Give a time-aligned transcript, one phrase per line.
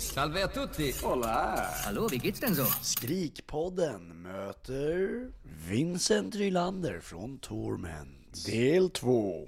[0.00, 0.92] Salve a tutti!
[1.02, 1.68] Hola.
[1.84, 2.64] Hallå, wie geht's denn so?
[2.82, 5.30] Skrikpodden möter
[5.68, 8.44] Vincent Rylander från Torment.
[8.46, 9.44] Del 2.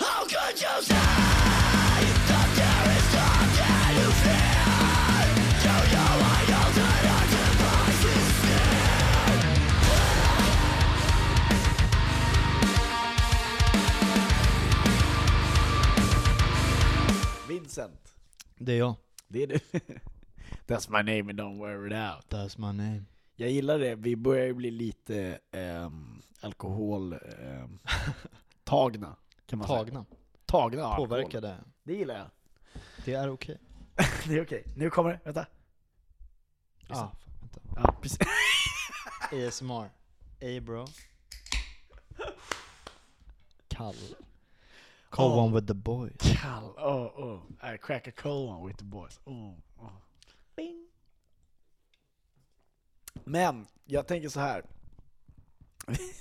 [17.48, 18.15] Vincent,
[18.59, 18.95] Det är jag.
[19.28, 19.59] det är du.
[20.66, 22.29] That's my name and don't wear it out.
[22.29, 23.07] That's my name.
[23.37, 27.79] Jag gillar det, vi börjar ju bli lite um, alkohol ehm,
[28.65, 29.16] tagna
[29.47, 29.79] kan man säga.
[29.79, 30.05] Tagna.
[30.47, 31.09] Tagna av alkohol.
[31.09, 31.57] Påverkade.
[31.83, 32.30] Det gillar jag.
[33.05, 33.59] Det är okej.
[34.29, 34.65] det är okej.
[34.74, 35.47] Nu kommer det, vänta.
[36.88, 37.60] Ah, fan, vänta.
[37.77, 38.19] Ja, precis.
[39.48, 39.91] ASMR.
[40.41, 40.87] Ey bro.
[43.68, 43.95] Kall.
[45.10, 45.45] Call Oh.
[45.45, 46.16] one with the boys.
[46.43, 47.40] Kall, oh, oh.
[47.74, 49.21] I crack a cold one with the boys.
[49.27, 49.93] Oh, oh.
[50.57, 50.87] Bing.
[53.29, 54.65] Men, jag tänker så här.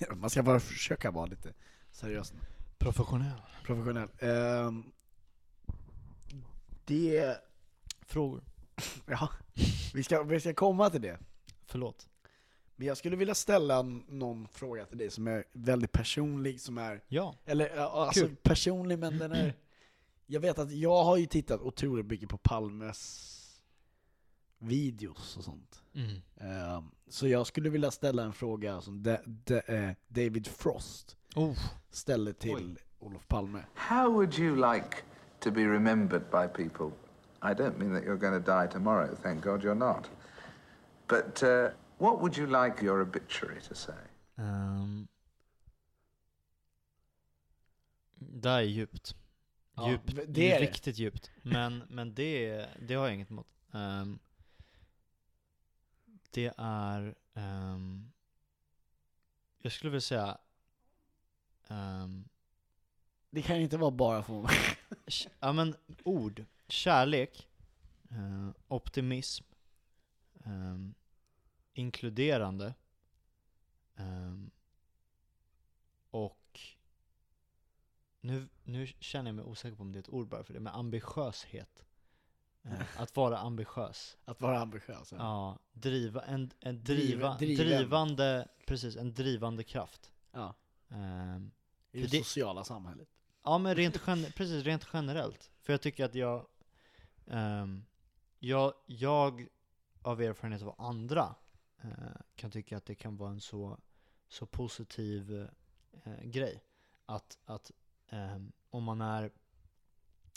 [0.15, 1.53] Man ska bara försöka vara lite
[1.91, 2.33] seriös.
[2.77, 3.41] Professionell.
[3.63, 4.09] Professionell.
[4.19, 4.91] Ehm,
[6.85, 7.37] det,
[8.01, 8.43] Frågor.
[9.05, 9.29] ja,
[9.93, 11.19] vi ska, vi ska komma till det.
[11.65, 12.07] Förlåt.
[12.75, 17.03] Men jag skulle vilja ställa någon fråga till dig som är väldigt personlig, som är,
[17.07, 17.35] Ja.
[17.45, 18.35] eller alltså Kul.
[18.35, 19.53] personlig men den är,
[20.25, 23.31] jag vet att jag har ju tittat otroligt mycket på Palmes
[24.57, 25.81] videos och sånt.
[25.95, 26.21] Mm.
[26.37, 29.05] Ehm, så jag skulle vilja ställa en fråga som
[29.67, 31.57] eh, David Frost Oh.
[31.89, 33.65] ställde till Olof Palme.
[33.75, 34.97] How would you like
[35.39, 36.91] to be remembered by people?
[37.41, 40.09] I don't mean that you're going to die tomorrow, thank God you're not.
[41.07, 43.95] But uh, what would you like your obituary to say?
[44.37, 45.07] Um.
[48.17, 49.15] Det är djupt.
[49.75, 50.15] Ja, djupt.
[50.27, 50.67] det är det.
[50.67, 51.31] Riktigt djupt.
[51.41, 53.47] Men, men det, det har jag inget emot.
[53.73, 54.19] Ehm,
[56.35, 58.11] det är, ehm,
[59.57, 60.37] jag skulle vilja säga,
[61.67, 62.29] ehm,
[63.29, 64.49] Det kan inte vara bara för
[65.39, 67.47] Ja men ord, kärlek,
[68.09, 69.45] eh, optimism,
[70.45, 70.93] ehm,
[71.73, 72.73] inkluderande
[76.09, 76.59] och
[78.21, 80.59] nu, nu känner jag mig osäker på om det är ett ord bara för det,
[80.59, 81.85] men ambitiöshet.
[82.65, 84.17] Eh, att vara ambitiös.
[84.25, 85.11] att vara ambitiös.
[85.11, 85.17] Ja.
[85.17, 87.65] Ja, driva, en, en Driv- driva, driven.
[87.67, 90.11] drivande, precis, en drivande kraft.
[90.31, 90.53] Ja.
[90.89, 91.51] Ehm,
[91.91, 93.07] I det, det- sociala samhället.
[93.43, 94.03] Ja men rent,
[94.35, 95.51] precis, rent generellt.
[95.61, 96.47] För jag tycker att jag,
[97.27, 97.85] ehm,
[98.39, 99.47] jag, jag
[100.01, 101.35] av erfarenhet av andra
[101.81, 101.89] eh,
[102.35, 103.77] kan tycka att det kan vara en så,
[104.27, 105.47] så positiv
[106.03, 106.63] eh, grej.
[107.05, 107.71] Att, att
[108.09, 109.31] ehm, om man är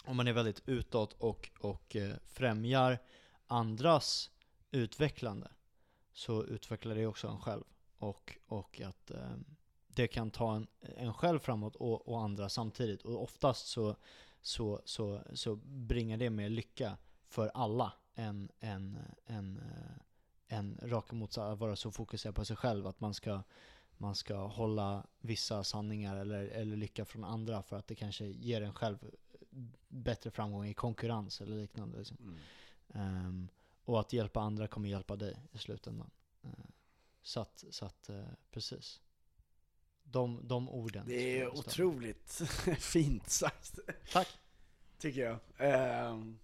[0.04, 2.98] om man är väldigt utåt och, och eh, främjar
[3.47, 4.31] andras
[4.70, 5.50] utvecklande
[6.12, 7.64] så utvecklar det också en själv.
[7.98, 9.36] Och, och att eh,
[9.88, 13.03] det kan ta en, en själv framåt och, och andra samtidigt.
[13.03, 13.97] Och oftast så,
[14.41, 16.97] så, så, så bringar det mer lycka
[17.28, 22.56] för alla än, än, än, äh, än raka motsatsen, att vara så fokuserad på sig
[22.56, 23.42] själv att man ska,
[23.97, 28.62] man ska hålla vissa sanningar eller, eller lycka från andra för att det kanske ger
[28.62, 28.98] en själv
[29.88, 31.98] bättre framgång i konkurrens eller liknande.
[31.98, 32.16] Liksom.
[32.20, 32.38] Mm.
[32.94, 33.48] Ehm,
[33.84, 36.10] och att hjälpa andra kommer hjälpa dig i slutändan.
[36.44, 36.50] Uh,
[37.22, 39.00] så att, så att eh, precis.
[40.02, 41.04] De, de orden.
[41.06, 42.30] Det är otroligt
[42.78, 43.78] fint sagt.
[44.12, 44.28] Tack.
[44.98, 45.38] Tycker jag.
[45.58, 46.38] Ehm,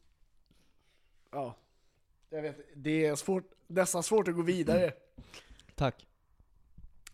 [1.30, 1.56] ja.
[2.30, 4.92] Jag vet, det är svårt, nästan svårt att gå vidare
[5.74, 6.06] Tack.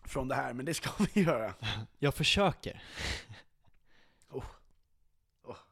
[0.05, 1.55] från det här, men det ska vi göra.
[1.99, 2.83] Jag försöker.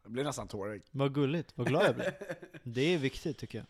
[0.09, 0.83] Jag blir nästan tårögd.
[0.91, 2.19] Vad gulligt, vad glad jag blir.
[2.63, 3.67] Det är viktigt tycker jag.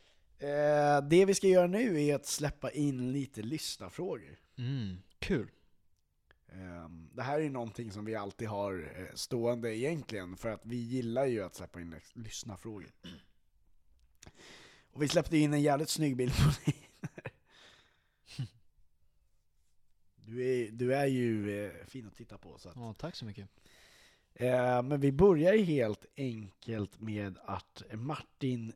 [0.96, 4.38] Eh, det vi ska göra nu är att släppa in lite lyssnarfrågor.
[4.58, 5.50] Mm, kul.
[6.52, 10.76] Ehm, Det här är någonting som vi alltid har eh, stående egentligen, för att vi
[10.76, 12.92] gillar ju att släppa in lyssnarfrågor.
[14.92, 16.76] Och vi släppte in en jävligt snygg bild på dig.
[20.16, 22.58] Du är, du är ju eh, fin att titta på.
[22.58, 22.76] Så att.
[22.76, 23.48] Ja, tack så mycket.
[24.40, 28.72] Eh, men vi börjar ju helt enkelt med att Martin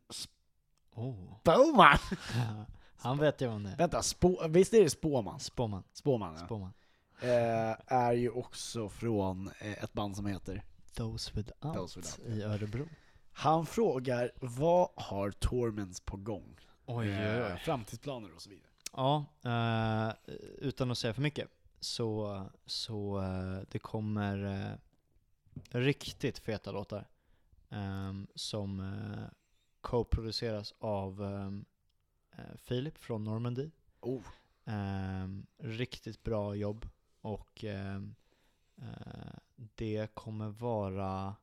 [0.95, 1.39] Oh.
[1.41, 1.99] Spåman,
[2.97, 3.77] Han vet jag om det är.
[3.77, 5.41] vänta, Spå, visst är det Spåman?
[5.41, 5.83] Spåman.
[5.93, 6.47] Spåman ja.
[6.47, 6.73] Spåman.
[7.21, 10.63] eh, är ju också från eh, ett band som heter
[10.95, 12.89] Those without, Those Without, i Örebro.
[13.33, 16.57] Han frågar, vad har Torments på gång?
[16.87, 17.61] Oj, oj, oj.
[17.65, 18.69] framtidsplaner och så vidare.
[18.93, 20.15] Ja, eh,
[20.59, 21.49] utan att säga för mycket.
[21.81, 24.79] Så, så eh, det kommer
[25.71, 27.09] riktigt feta låtar.
[27.71, 29.29] ehm, som eh,
[29.81, 31.65] co-produceras av ehm,
[32.33, 33.71] eh, Filip från Normandy.
[34.01, 34.23] Oh.
[34.65, 36.89] Ehm, riktigt bra jobb
[37.21, 38.15] och ehm,
[38.77, 41.37] eh, det kommer vara...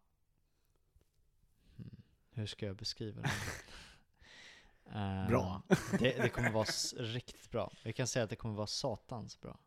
[1.78, 2.02] Hmm,
[2.32, 3.32] hur ska jag beskriva det?
[5.28, 5.62] Bra.
[6.00, 6.68] det, det kommer vara
[6.98, 7.72] riktigt bra.
[7.84, 9.60] Vi kan säga att det kommer vara satans bra.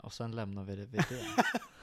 [0.00, 1.44] Och sen lämnar vi det vid det.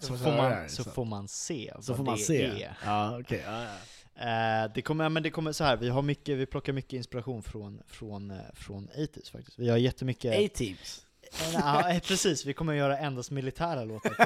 [0.00, 2.42] Så, får man, här, så får man se så vad får man det se.
[2.42, 2.76] är.
[2.84, 3.42] Ja, okej.
[3.46, 4.64] Ja, ja.
[4.64, 5.76] Eh, det kommer, men det kommer så här.
[5.76, 9.58] vi har mycket, vi plockar mycket inspiration från, från, eh, från 80s faktiskt.
[9.58, 10.34] Vi har jättemycket...
[10.34, 11.06] A-teams.
[11.54, 14.16] Ja, eh, precis, vi kommer göra endast militära låtar.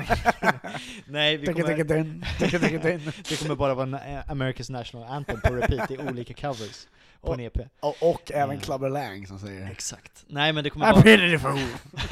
[1.11, 1.77] Nej, vi kommer,
[3.29, 6.87] det kommer bara vara eh, America's National Anthem på repeat i olika covers
[7.21, 7.59] på en EP.
[7.81, 8.61] Och, och även Mm.
[8.61, 10.25] Clubber Lang som säger Exakt.
[10.27, 11.03] Nej men det kommer vara...
[11.03, 11.59] pretty fool.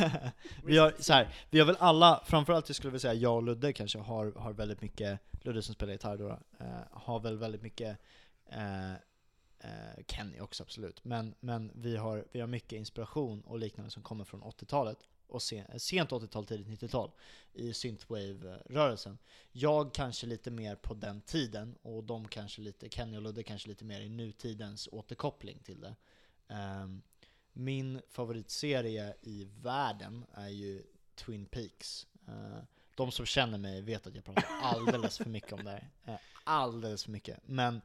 [0.65, 3.43] vi, har, så här, vi har väl alla, framförallt jag skulle vilja säga jag och
[3.43, 6.29] Ludde kanske har, har väldigt mycket, Ludde som spelar gitarr då,
[6.61, 7.99] eh, har väl väldigt mycket
[8.53, 8.93] eh,
[9.65, 14.03] eh, Kenny också absolut, men, men vi, har, vi har mycket inspiration och liknande som
[14.03, 17.11] kommer från 80-talet och sen, sent 80-tal, tidigt 90-tal
[17.53, 19.19] i synthwave-rörelsen.
[19.53, 23.69] Jag kanske lite mer på den tiden och de kanske lite, Kenny och Ludde kanske
[23.69, 25.97] lite mer i nutidens återkoppling till det.
[26.49, 27.03] Ehm,
[27.53, 30.83] min favoritserie i världen är ju
[31.15, 32.07] Twin Peaks.
[32.29, 32.65] Eh,
[32.95, 35.91] de som känner mig vet att jag pratar alldeles för mycket om det här.
[36.05, 37.39] Eh, alldeles för mycket.
[37.47, 37.81] Men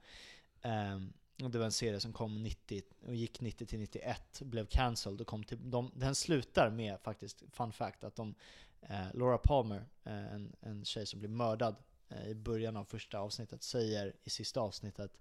[0.61, 1.13] ehm,
[1.47, 5.27] det var en serie som kom 90 och gick 90 till 91, blev cancelled och
[5.27, 8.35] kom till, de, den slutar med faktiskt, fun fact, att de,
[8.81, 11.75] eh, Laura Palmer, eh, en, en tjej som blir mördad
[12.09, 15.11] eh, i början av första avsnittet, säger i sista avsnittet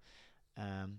[0.54, 0.98] ehm,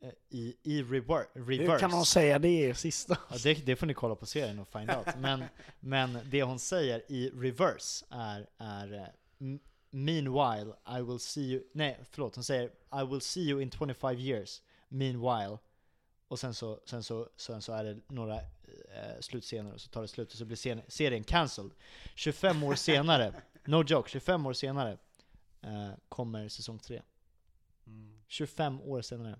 [0.00, 3.18] eh, i, i rever- reverse Hur kan hon säga det i sista?
[3.30, 5.06] Ja, det, det får ni kolla på serien och find out.
[5.18, 5.44] Men,
[5.80, 9.06] men det hon säger i reverse är, är eh,
[9.40, 9.60] "M-
[9.94, 11.62] Meanwhile, I will see you...
[11.72, 12.34] Nej, förlåt.
[12.34, 12.70] Hon säger
[13.02, 14.62] I will see you in 25 years.
[14.88, 15.58] Meanwhile.
[16.28, 20.02] Och sen så, sen så, sen så är det några eh, slutscener och så tar
[20.02, 21.72] det slut och så blir serien, serien cancelled.
[22.14, 23.34] 25 år senare,
[23.64, 24.98] no joke, 25 år senare
[25.60, 27.02] eh, kommer säsong 3.
[28.26, 29.38] 25 år senare.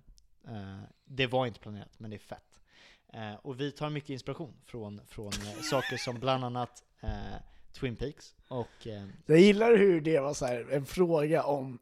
[0.48, 2.60] Eh, det var inte planerat, men det är fett.
[3.08, 7.36] Eh, och vi tar mycket inspiration från, från eh, saker som bland annat eh,
[7.72, 11.78] Twin Peaks och eh, Jag gillar hur det var så här, en fråga om...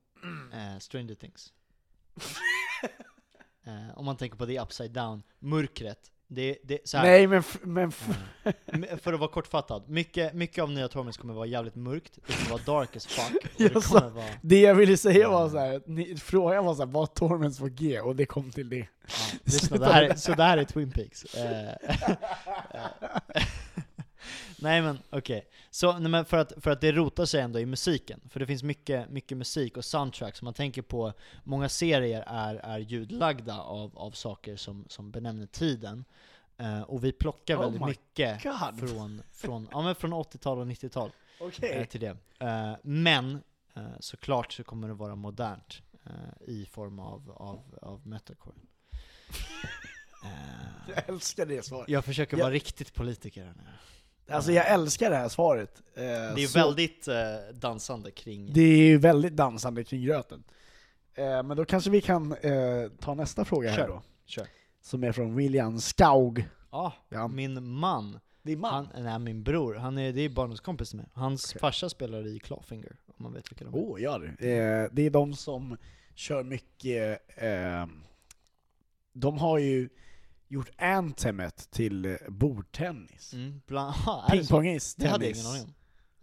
[0.52, 1.52] eh, Stranger Things.
[3.66, 5.98] eh, om man tänker på det upside down, mörkret.
[6.32, 7.92] Det, det, så här, Nej men, men
[8.44, 12.32] eh, för att vara kortfattad, mycket, mycket av nya Torments kommer vara jävligt mörkt, det
[12.32, 14.24] kommer vara dark as fuck, och det Jag sa- vara...
[14.42, 17.68] det jag ville säga var så här, ni, frågan var så här, vad Torments får
[17.68, 18.00] G?
[18.00, 18.76] Och det kom till det.
[19.06, 21.24] Ja, lyssna, det här, är- så det här är Twin Peaks.
[24.62, 25.48] Nej men okej.
[25.70, 28.20] Så nej, men för, att, för att det rotar sig ändå i musiken.
[28.28, 30.42] För det finns mycket, mycket musik och soundtracks.
[30.42, 31.12] Man tänker på,
[31.44, 36.04] många serier är, är ljudlagda av, av saker som, som benämner tiden.
[36.58, 38.90] Eh, och vi plockar Oh väldigt my mycket God.
[38.90, 41.10] från, från, ja, men från 80-tal och 90-tal
[41.40, 41.70] Okej.
[41.72, 42.16] eh, till det.
[42.38, 43.42] Eh, men
[44.00, 45.82] såklart så kommer det vara modernt
[46.46, 48.56] i form av, av, av metalcore.
[50.94, 51.88] Jag älskar det svaret.
[51.88, 52.44] jag försöker Ja.
[52.44, 53.62] vara riktigt politiker här nu.
[54.30, 55.82] Alltså jag älskar det här svaret.
[55.94, 56.10] Eh, Det
[56.42, 57.14] är så- väldigt eh,
[57.54, 58.52] dansande kring...
[58.52, 60.44] Det är ju väldigt dansande kring gröten.
[61.14, 63.88] Eh, men då kanske vi kan eh, ta nästa fråga här Kör.
[63.88, 64.02] då.
[64.26, 64.46] Kör.
[64.82, 66.48] Som är från William Skaug.
[66.70, 67.28] Ja, Ja.
[67.28, 68.86] min man, Det är man.
[68.94, 71.60] han, nej min bror, han är, det är barndomskompis med Hans Okej.
[71.60, 73.78] farsa spelar i Clawfinger, om man vet vilka de är.
[73.78, 74.26] Åh, ja du.
[74.26, 75.76] Eh, det är de som
[76.14, 77.20] kör mycket...
[77.36, 77.86] Eh,
[79.12, 79.88] de har ju
[80.50, 83.32] gjort anthemet till eh, bordtennis.
[83.32, 84.38] Mm, bland, aha, är det?
[84.38, 85.38] Pingpongis, hade jag tennis.
[85.38, 85.74] ingen aning om.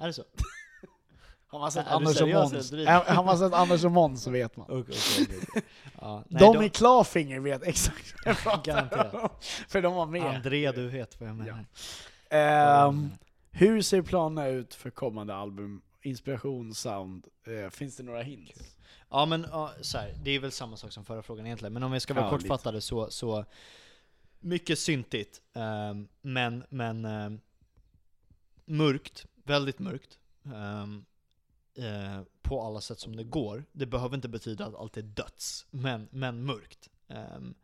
[0.03, 0.23] Är det så?
[1.49, 3.13] Har man sett Anders och Måns, eller driver du?
[3.13, 4.65] har man sett Anders och Måns så vet man.
[4.69, 5.61] Okej, okej, okej.
[6.01, 9.29] Ja, nej, de de- i Clawfinger vet exakt vad jag pratar om.
[9.67, 10.35] För de var med.
[10.35, 11.65] Andrea, du vet vad jag menar.
[12.29, 13.09] Ehm,
[13.51, 15.81] hur ser planerna ut för kommande album?
[16.01, 17.25] Inspiration, sound?
[17.47, 18.51] Eh, finns det några hints?
[19.09, 21.83] Ja men ja, så här, det är väl samma sak som förra frågan egentligen, men
[21.83, 23.45] om jag ska vara Ja, kortfattade så, så
[24.39, 27.39] mycket syntigt, ehm, men, men ehm,
[28.65, 30.19] mörkt, väldigt mörkt.
[30.45, 31.05] ehm,
[31.77, 33.65] eh, på alla sätt som det går.
[33.71, 36.89] Det behöver inte betyda att allt är döds, men, men mörkt.
[37.07, 37.55] Um,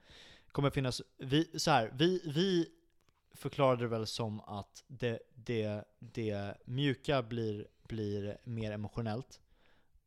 [0.52, 2.70] kommer finnas, vi, så här, vi, vi
[3.32, 9.42] förklarade det väl som att det, det, det mjuka blir, blir mer emotionellt,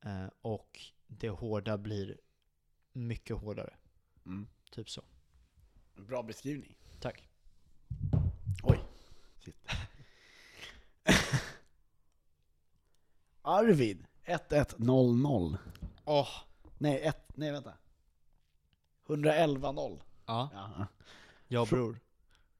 [0.04, 2.18] eh, och det hårda blir
[2.92, 3.75] mycket hårdare.
[4.26, 4.46] Mm.
[4.70, 5.02] Typ så.
[5.96, 6.76] Bra beskrivning.
[7.00, 7.28] Tack.
[8.62, 8.80] Oj.
[9.44, 9.56] Shit.
[13.42, 15.58] Arvid, 1100.
[16.04, 16.28] Åh,
[16.78, 17.72] Nej, ett, nej vänta.
[19.08, 20.02] 111 0.
[20.26, 20.86] Ja, Ja.
[21.48, 22.00] jag bror.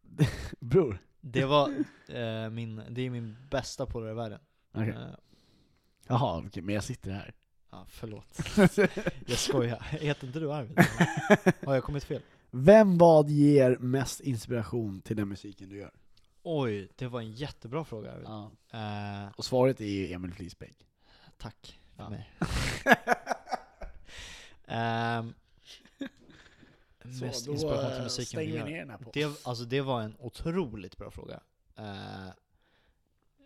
[0.60, 0.98] Bror?
[1.20, 1.68] Det var
[2.08, 4.40] eh, min, det är min bästa polare i världen.
[4.72, 4.88] Okej.
[4.88, 5.06] Eh,
[6.06, 7.34] Jaha, okej, men jag sitter här.
[7.70, 8.38] ja, förlåt.
[9.26, 9.80] Jag skojar.
[9.82, 10.78] Heter inte du Arvid?
[11.66, 12.22] Har jag kommit fel?
[12.50, 15.90] Vem vad ger mest inspiration till den musiken du gör?
[16.42, 18.14] Oj, det var en jättebra fråga.
[18.24, 18.50] Ja.
[18.72, 20.86] Eh, Och svaret är ju Emil Flisbäck.
[21.38, 22.10] tack för Ja.
[22.10, 22.30] mig.
[24.68, 25.34] Ehm,
[27.02, 28.64] mest inspiration till musiken vi vi gör.
[28.66, 28.98] ner.
[29.12, 31.40] Det, alltså det var en otroligt bra fråga.
[31.76, 32.28] Eh,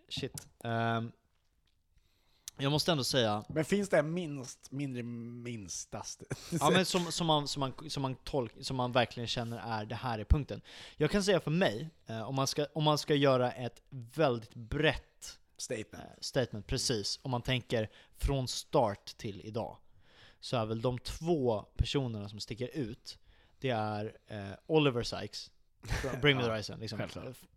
[0.08, 0.46] shit.
[0.64, 1.12] Ehm,
[2.62, 6.24] jag måste ändå säga, Men finns det en minst, mindre minstaste?
[6.50, 9.84] ja, men som, som, man, som, man, som, man tolk, som man verkligen känner är
[9.84, 10.62] det här är punkten.
[10.96, 14.54] Jag kan säga för mig, eh, om, man ska, om man ska göra ett väldigt
[14.54, 15.94] brett Statement.
[15.94, 19.76] eh, statement, precis, om man tänker från start till idag,
[20.40, 23.18] så är väl de två personerna som sticker ut,
[23.58, 25.50] det är eh, Oliver Sykes,
[26.22, 27.00] Bring Me The Horizon, liksom,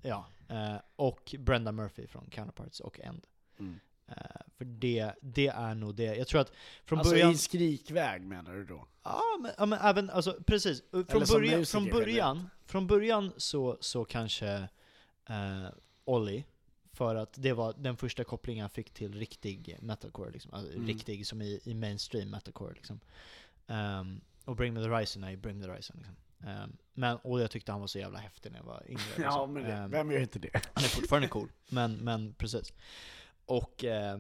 [0.02, 3.26] ja, eh, och Brenda Murphy från Counterparts och End.
[3.60, 3.80] Mm.
[4.18, 6.16] Eh, för det, det är nog det.
[6.16, 6.52] Jag tror att
[6.86, 7.32] från alltså början...
[7.32, 8.88] i skrikväg menar du då?
[9.04, 10.84] Ja men, ja, men även, alltså precis.
[10.92, 14.48] Från Eller början, musiker från början, från början så, så kanske
[15.30, 15.66] eh,
[16.06, 16.44] Ollie,
[16.94, 20.54] för att det var den första kopplingen jag fick till riktig metalcore, liksom.
[20.54, 20.88] alltså, Mm.
[20.88, 22.74] riktig som i, i mainstream metalcore.
[22.74, 23.00] Liksom.
[23.68, 25.98] Ehm, och Bring Me The Horizon är Bring Me The Horizon.
[25.98, 26.16] Liksom.
[26.50, 29.02] Ehm, men, och jag tyckte han var så jävla häftig när jag var yngre.
[29.08, 29.24] Liksom.
[29.24, 30.62] Ja men det, Ehm, vem gör inte det?
[30.74, 32.74] han är fortfarande cool, men, men precis.
[33.46, 34.20] Och, eh,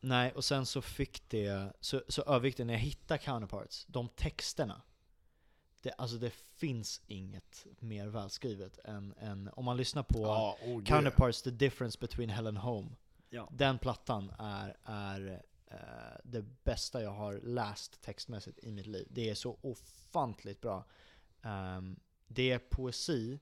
[0.00, 4.08] nej, och sen så fick det, så, så övergick det när jag hittade counterparts, de
[4.08, 4.82] texterna.
[5.82, 10.84] Det, alltså det finns inget mer välskrivet än, än om man lyssnar på Ja, oh.
[10.84, 12.88] Counterparts, The Difference Between Hell and Home.
[13.30, 13.48] Ja.
[13.52, 15.76] Den plattan är, är eh,
[16.24, 19.06] det bästa jag har läst textmässigt i mitt liv.
[19.10, 20.84] Det är så ofantligt bra.
[21.42, 23.38] Ehm, det är poesi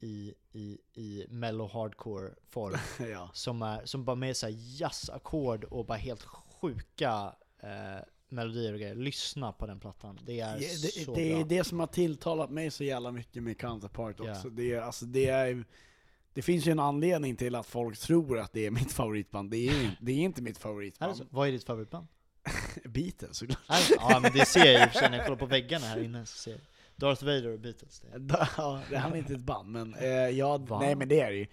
[0.00, 2.76] i, i, i mellow hardcore form
[3.10, 3.30] ja.
[3.32, 4.36] som, är, som bara med
[4.78, 8.94] jazzackord och bara helt sjuka eh, melodier och grejer.
[8.94, 10.18] Lyssna på den plattan.
[10.26, 11.44] Det är Det, så det, det är bra.
[11.44, 14.30] det som har tilltalat mig så jävla mycket med Counterpart Ja.
[14.32, 14.50] också.
[14.50, 15.64] Det, är, alltså, det, är,
[16.32, 19.50] det finns ju en anledning till att folk tror att det är mitt favoritband.
[19.50, 21.16] Det är, det är inte mitt favoritband.
[21.16, 21.24] så?
[21.30, 22.06] Vad är ditt favoritband?
[22.84, 23.90] Beatles såklart.
[23.98, 26.26] Ja men det ser jag ju när jag kollar på väggarna här inne.
[26.26, 26.60] Så ser jag.
[26.96, 28.02] Darth Vader och Beatles.
[28.56, 30.78] Ja, det här är inte ett band, men eh, ja, Va?
[30.80, 31.46] nej men det är det ju.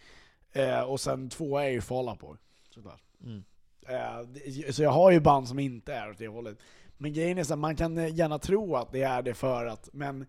[0.51, 2.37] Eh, och sen tvåa är ju Fall Out Boy,
[2.69, 3.01] såklart.
[3.23, 3.43] Mm.
[3.87, 6.57] Eh, så jag har ju band som inte är åt det hållet.
[6.97, 9.65] Men grejen är så att man kan eh, gärna tro att det är det för
[9.65, 10.25] att, men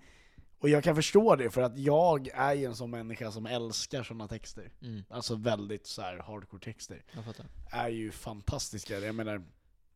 [0.59, 4.03] och jag kan förstå det för att jag är ju en sån människa som älskar
[4.03, 4.73] såna texter.
[4.83, 7.03] Mm, Alltså väldigt så här hardcore texter.
[7.15, 7.47] jag fattar.
[7.71, 8.99] Är ju fantastiska.
[8.99, 9.43] Jag menar,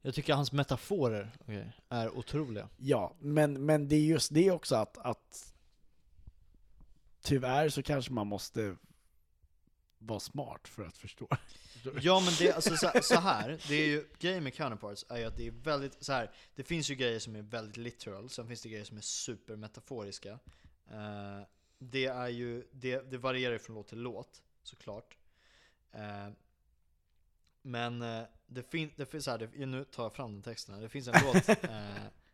[0.03, 2.69] Jag tycker hans metaforer grejer är otroliga.
[2.77, 5.55] ja, men, men det är just det också att, att
[7.23, 8.77] tyvärr så kanske man måste
[9.99, 11.29] vara smart för att förstå.
[12.01, 15.25] Ja men det, alltså så, så här, det är ju, grejen med counterparts är ju
[15.25, 18.49] att det är väldigt, så här, det finns ju grejer som är väldigt literal, sen
[18.49, 20.33] finns det grejer som är supermetaforiska.
[20.93, 21.43] Uh,
[21.79, 25.17] det är ju, det, det varierar ju från låt till låt, såklart.
[25.93, 26.29] Eh,
[27.63, 30.81] men eh, det, fin, det finns så här, det, nu tar jag fram den texten,
[30.81, 31.55] det finns en låt, eh,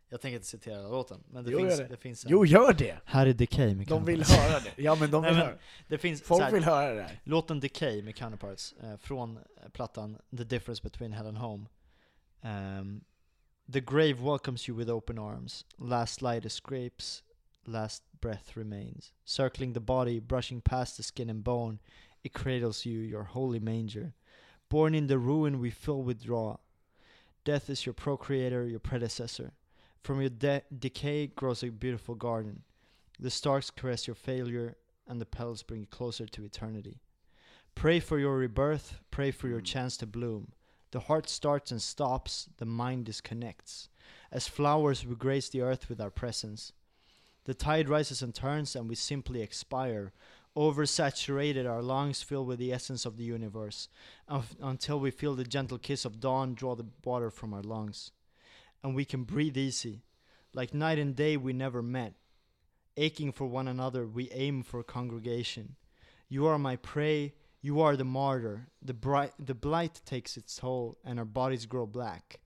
[0.09, 1.87] jag tänker inte citera låten, men det Jo, finns, gör det.
[1.89, 2.97] det finns en, Jo, gör det!
[3.05, 4.81] Här är Decay med De vill höra det.
[4.83, 5.57] Ja men de Nej, vill men höra.
[5.87, 7.19] Det finns så Folk här, vill höra det här.
[7.23, 11.65] Låten Decay med Counterparts eh, från eh, plattan The Difference Between Hell and Home.
[12.41, 13.03] Ehm,
[13.73, 15.65] the grave welcomes you with open arms.
[15.77, 17.23] Last light escapes,
[17.65, 19.13] last breath remains.
[19.25, 21.79] Circling the body, brushing past the skin and bone,
[22.23, 24.13] it cradles you, your holy manger.
[24.73, 26.57] Born in the ruin we fill with draw.
[27.45, 29.53] Death is your procreator, your predecessor.
[30.01, 32.63] From your de- decay grows a beautiful garden.
[33.19, 34.75] The stars caress your failure,
[35.07, 37.01] and the petals bring you closer to eternity.
[37.75, 39.65] Pray for your rebirth, pray for your Mm.
[39.65, 40.53] chance to bloom.
[40.89, 43.89] The heart starts and stops, the mind disconnects.
[44.31, 46.73] As flowers, we grace the earth with our presence.
[47.43, 50.13] The tide rises and turns, and we simply expire.
[50.55, 53.87] Oversaturated, our lungs filled with the essence of the universe,
[54.29, 58.11] unf- until we feel the gentle kiss of dawn draw the water from our lungs.
[58.83, 60.03] And we can breathe easy.
[60.53, 62.13] Like night and day, we never met.
[62.97, 65.75] Aching for one another, we aim for congregation.
[66.29, 68.67] You are my prey, you are the martyr.
[68.81, 72.41] The, bright, the blight takes its toll, and our bodies grow black.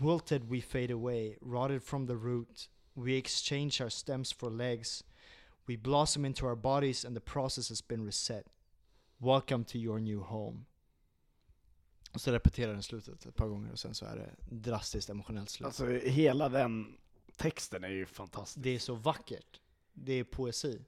[0.00, 2.68] Wilted, we fade away, rotted from the root.
[2.96, 5.04] We exchange our stems for legs.
[5.66, 8.46] We blossom into our bodies, and the process has been reset.
[9.18, 10.64] Welcome to your new home.
[12.12, 15.50] Och så repeterar den slutet ett par gånger och sen så är det drastiskt emotionellt
[15.50, 15.66] slut.
[15.66, 16.96] Alltså hela den
[17.36, 18.64] texten är ju fantastisk.
[18.64, 19.60] det är så vackert.
[19.92, 20.84] det är poesi.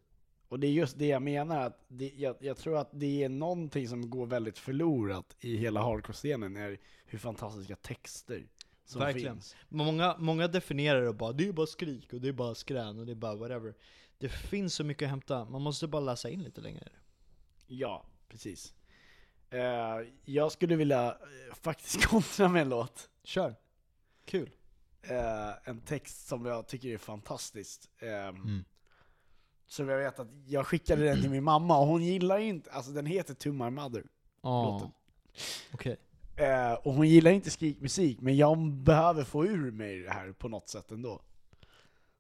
[0.48, 3.28] Och det är just det jag menar, att det, jag, jag tror att det är
[3.28, 8.48] någonting som går väldigt förlorat i hela hardcore-scenen, är hur fantastiska texter
[8.84, 9.34] som Verkligen.
[9.34, 9.56] finns.
[9.68, 13.06] Många, många definierar det bara, det är bara skrik och det är bara skrän och
[13.06, 13.74] det är bara whatever.
[14.18, 16.88] Det finns så mycket att hämta, man måste bara läsa in lite längre.
[17.66, 18.74] Ja, precis.
[19.50, 19.60] Eh,
[20.24, 23.10] jag skulle vilja eh, faktiskt kontra med en låt.
[23.24, 23.54] Kör!
[24.24, 24.50] Kul!
[25.02, 27.90] Eh, en text som jag tycker är fantastisk.
[27.98, 28.64] Eh, Mm.
[29.68, 32.92] Som jag vet att jag skickade den till min mamma och hon gillar inte, alltså
[32.92, 34.04] den heter To My Mother.
[34.42, 34.90] Låten.
[35.72, 35.96] Okej.
[36.36, 40.48] Eh, och hon gillar inte skrikmusik, men jag behöver få ur mig det här på
[40.48, 41.22] något sätt ändå.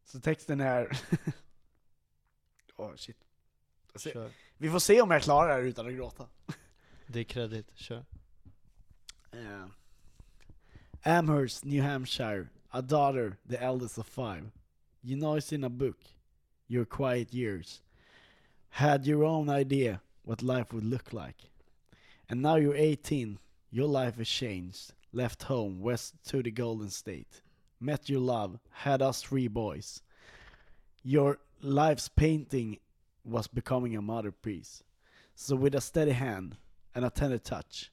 [0.04, 1.00] Så texten är...
[2.76, 3.16] Åh shit.
[3.96, 4.30] Kör.
[4.58, 6.26] Vi får se om jag klarar det här utan att gråta.
[7.06, 8.04] Det är kredit, kör.
[9.34, 9.66] Uh,
[11.04, 14.50] Amherst, New Hampshire, a daughter, the eldest of five.
[15.02, 15.98] You know it's in a book,
[16.66, 17.82] your quiet years.
[18.68, 21.50] Had your own idea what life would look like.
[22.28, 23.38] And now you're 18,
[23.70, 24.92] your life has changed.
[25.12, 27.40] Left home, west to the Golden State.
[27.80, 30.02] Met your love, had us three boys.
[31.04, 32.78] Your life's painting
[33.24, 34.82] was becoming a masterpiece.
[35.34, 36.56] So with a steady hand
[36.94, 37.90] and a tender touch,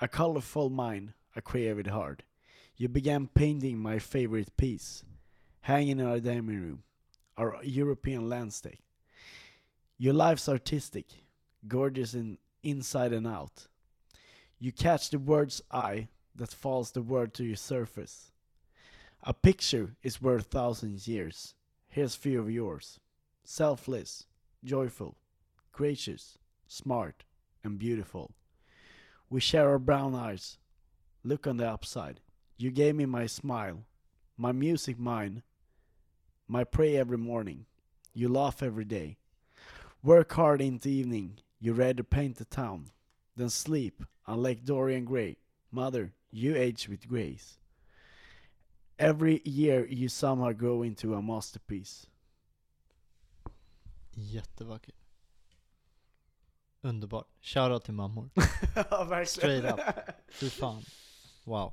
[0.00, 2.22] a colorful mind, a creative heart.
[2.76, 5.04] You began painting my favorite piece,
[5.60, 6.82] hanging in our dining room,
[7.36, 8.80] our European landscape.
[9.98, 11.06] Your life's artistic,
[11.68, 13.68] gorgeous in inside and out.
[14.58, 18.32] You catch the word's eye that falls the word to your surface.
[19.22, 21.54] A picture is worth thousands years.
[21.88, 22.98] Here's few of yours.
[23.44, 24.26] Selfless,
[24.64, 25.16] joyful,
[25.72, 27.24] gracious, smart,
[27.64, 28.32] and beautiful.
[29.28, 30.58] We share our brown eyes.
[31.24, 32.20] Look on the upside.
[32.56, 33.84] You gave me my smile,
[34.36, 35.42] my music mine,
[36.46, 37.66] my pray every morning.
[38.14, 39.16] You laugh every day.
[40.02, 41.38] Work hard into evening.
[41.60, 42.90] You to paint the town.
[43.36, 45.36] Then sleep on Lake Dorian Gray.
[45.70, 47.58] Mother, you age with grace.
[48.98, 52.06] Every year you somehow grow into a masterpiece.
[54.14, 54.94] Jättevacker.
[56.80, 57.26] Underbart.
[57.42, 58.30] Shoutout till mammor.
[58.90, 59.26] ja, verkligen.
[59.26, 59.80] Straight up.
[60.32, 60.82] Fy fan.
[61.44, 61.72] Wow.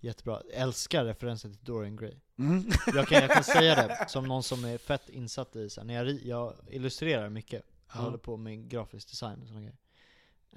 [0.00, 0.42] Jättebra.
[0.52, 2.14] Älskar referensen till Dorian Gray.
[2.38, 2.70] Mm.
[2.94, 5.86] Jag kan, jag kan säga det som någon som är fett insatt i så här,
[5.86, 7.62] när jag, jag illustrerar mycket.
[7.92, 8.04] Jag Ja.
[8.04, 9.78] håller på med grafisk design och sådana grejer.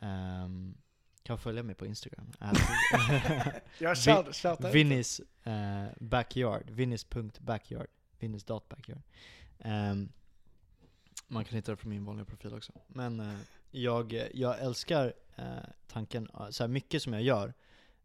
[0.02, 0.78] Ehm,
[1.24, 2.32] kan följa mig på Instagram.
[3.80, 4.76] Jag shout, shoutar ut.
[4.76, 7.88] Vinnis eh, backyard, vinnis.backyard,
[8.20, 9.02] vinnis.backyard.
[9.58, 10.12] Um,
[11.28, 12.74] man kan hitta det på min vanliga profil också.
[12.88, 13.36] Men eh,
[13.72, 15.46] jag, jag älskar eh,
[15.88, 17.54] tanken, eh, så här mycket som jag gör,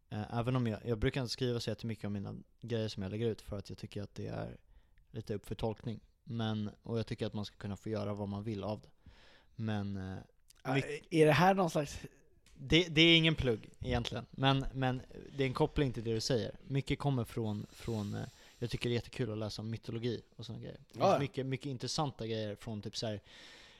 [0.09, 3.09] eh, även om jag, jag brukar inte skriva så jättemycket om mina grejer som jag
[3.09, 4.57] lägger ut för att jag tycker att det är
[5.11, 5.99] lite upp för tolkning.
[6.23, 9.11] Men, och jag tycker att man ska kunna få göra vad man vill av det.
[9.55, 10.17] Men eh,
[11.09, 11.99] Är det här någon slags...
[12.53, 15.01] det, det är ingen plugg egentligen, men, men
[15.37, 16.55] det är en koppling till det du säger.
[16.67, 18.27] Mycket kommer från, från eh,
[18.59, 20.79] jag tycker det är jättekul att läsa om mytologi och sådana grejer.
[20.87, 23.21] Det finns mycket, mycket intressanta grejer från typ så här,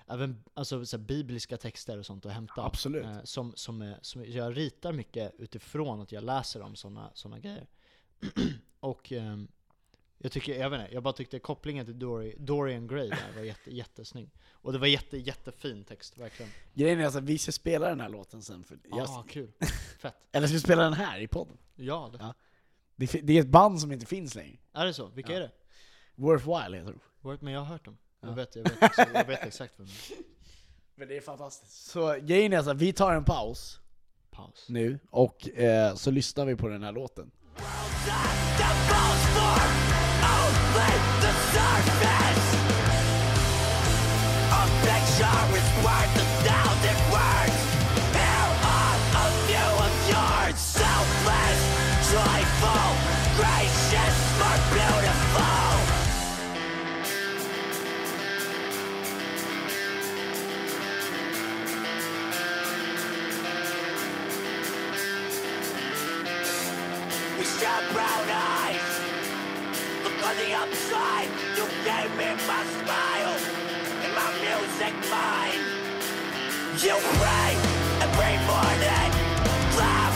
[0.07, 2.65] även alltså så här, bibliska texter och sånt att hämta.
[2.65, 3.05] Absolut.
[3.05, 7.39] Eh, som, som, är, som, jag ritar mycket utifrån att jag läser om sådana såna
[7.39, 7.67] grejer.
[8.79, 9.47] och ehm,
[10.17, 13.41] jag tycker, jag vet inte, jag bara tyckte kopplingen till Dori, Dorian Gray där var
[13.41, 14.29] jätte, jättesnygg.
[14.51, 16.51] Och det var jätte, jättefin text, verkligen.
[16.73, 18.63] Grejen är alltså vi ska spela den här låten sen.
[18.63, 19.51] För Ja, jag, ah, kul.
[19.99, 20.15] Fett.
[20.31, 21.57] Eller ska vi spela den här i podden?
[21.75, 22.33] Ja, det, Ja.
[22.99, 24.57] Det, det är ett band som inte finns längre.
[24.73, 25.07] Är det så?
[25.07, 25.37] Vilka Ja.
[25.37, 25.51] är det?
[26.15, 26.99] Worthwhile heter de.
[27.21, 27.97] Word, men jag har hört dem.
[28.21, 28.33] Jag, Ja.
[28.35, 30.19] vet, jag, vet, jag vet exakt vad de är.
[30.95, 31.85] Men det är fantastiskt.
[31.91, 33.79] Så grejen är alltså att vi tar en paus
[34.31, 34.65] Paus.
[34.69, 37.31] nu, och eh, så lyssnar vi på den här låten.
[46.81, 46.93] The
[67.61, 68.89] your brown eyes
[70.03, 73.35] Look on the upside You gave me my smile
[74.03, 75.63] And my music mine.
[76.79, 77.51] You pray
[77.99, 79.11] every morning
[79.75, 80.08] every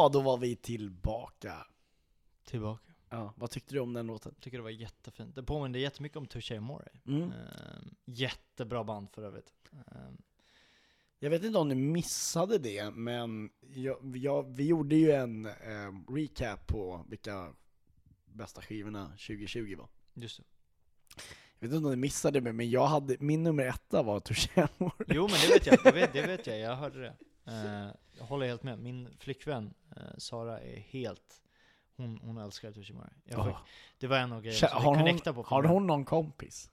[0.00, 1.66] Ja, då var vi tillbaka.
[2.44, 2.84] Tillbaka.
[3.08, 4.34] Ja, vad tyckte du om den låten?
[4.40, 5.34] Tycker det var jättefint.
[5.34, 6.88] Det påminner jättemycket om Touché Amore.
[7.06, 7.22] Mm.
[7.22, 9.52] Ehm, jättebra band för övrigt.
[9.72, 10.22] Ehm,
[11.18, 15.92] Jag vet inte om ni missade det, men jag, jag, vi gjorde ju en eh,
[16.14, 17.52] recap på vilka
[18.24, 19.88] bästa skivorna 2020 var.
[20.14, 20.44] just det.
[21.58, 24.66] Jag vet inte om ni missade det, men jag hade, min nummer etta var Touché.
[25.08, 27.14] Jo men det vet jag, det vet, det vet jag, jag hörde det.
[27.46, 28.78] Eh, jag håller helt med.
[28.78, 29.74] Min flickvän
[30.18, 31.42] Sara är helt,
[31.96, 33.60] hon, hon älskar fick, Ja.
[33.98, 35.42] Det var en av grejerna som vi connectade på.
[35.42, 36.70] har hon någon kompis?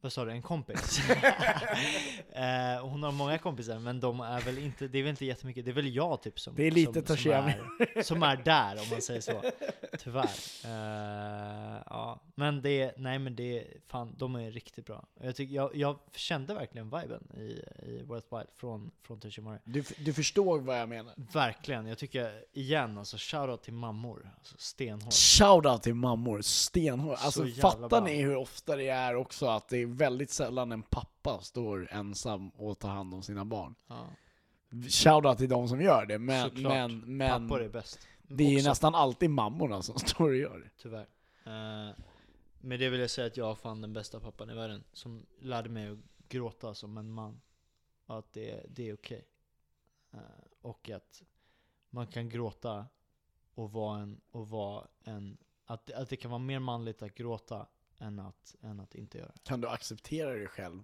[0.00, 0.30] Vad sa du?
[0.30, 1.00] En kompis?
[2.32, 5.64] eh, hon har många kompisar, men de är väl inte, det är väl inte jättemycket,
[5.64, 8.82] det är väl jag typ som, Det är lite som, som, är, som är där
[8.82, 9.42] om man säger så.
[9.98, 10.30] Tyvärr.
[10.64, 12.20] Eh, ja.
[12.34, 15.06] Men det, nej men det, fan, de är riktigt bra.
[15.20, 19.58] Jag, tycker, jag, jag kände verkligen viben i, i Worthwhile från, från Amore.
[19.64, 21.14] Du, du förstår vad jag menar?
[21.32, 25.14] Verkligen, jag tycker igen alltså shoutout till mammor, alltså stenhårt.
[25.14, 27.18] Shoutout till mammor, stenhårt.
[27.18, 28.00] Så Alltså fattar bra.
[28.00, 32.48] ni hur ofta det är också att det är väldigt sällan en pappa står ensam
[32.50, 33.74] och tar hand om sina barn.
[33.86, 34.06] Ja.
[34.88, 36.72] Shoutout till de som gör det, men, Såklart.
[36.72, 38.08] men, men Pappor är bäst.
[38.22, 40.70] det är ju Också, nästan alltid mammorna som står och gör det.
[40.82, 41.06] Tyvärr.
[41.44, 41.94] Eh,
[42.60, 45.68] med det vill jag säga att jag fann den bästa pappan i världen, som lärde
[45.68, 45.98] mig att
[46.28, 47.40] gråta som en man.
[48.06, 49.24] Och att det, det är okej.
[50.12, 50.18] Eh,
[50.62, 51.22] och att
[51.90, 52.86] man kan gråta
[53.54, 55.36] och vara en, och vara en
[55.70, 57.66] att, att det kan vara mer manligt att gråta
[58.00, 59.32] än att, än att inte göra.
[59.42, 60.82] Kan du acceptera dig själv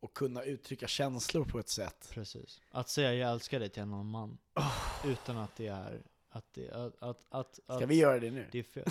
[0.00, 2.08] och kunna uttrycka känslor på ett sätt?
[2.12, 2.60] Precis.
[2.70, 4.38] Att säga jag älskar dig till en annan man,
[5.04, 8.46] utan att det är att det, att, att, att, Ska att vi göra det nu?
[8.52, 8.84] det är fel.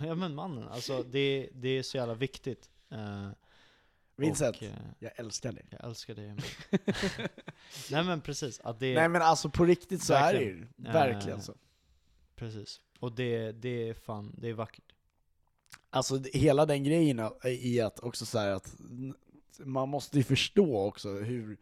[0.06, 2.70] ja men mannen, alltså det, det är så jävla viktigt.
[2.90, 3.30] Eh,
[4.16, 5.66] Vincent, och, eh, jag älskar dig.
[5.70, 6.26] jag älskar dig.
[7.90, 10.66] Nej men precis, att det Nej men alltså på riktigt så är det ju.
[10.76, 11.38] Verkligen.
[11.38, 11.54] Eh, så.
[12.34, 12.80] Precis.
[12.98, 14.92] Och det, det är fan, det är vackert.
[15.90, 18.74] Alltså hela den grejen i att också så att
[19.58, 21.58] man måste ju förstå också hur,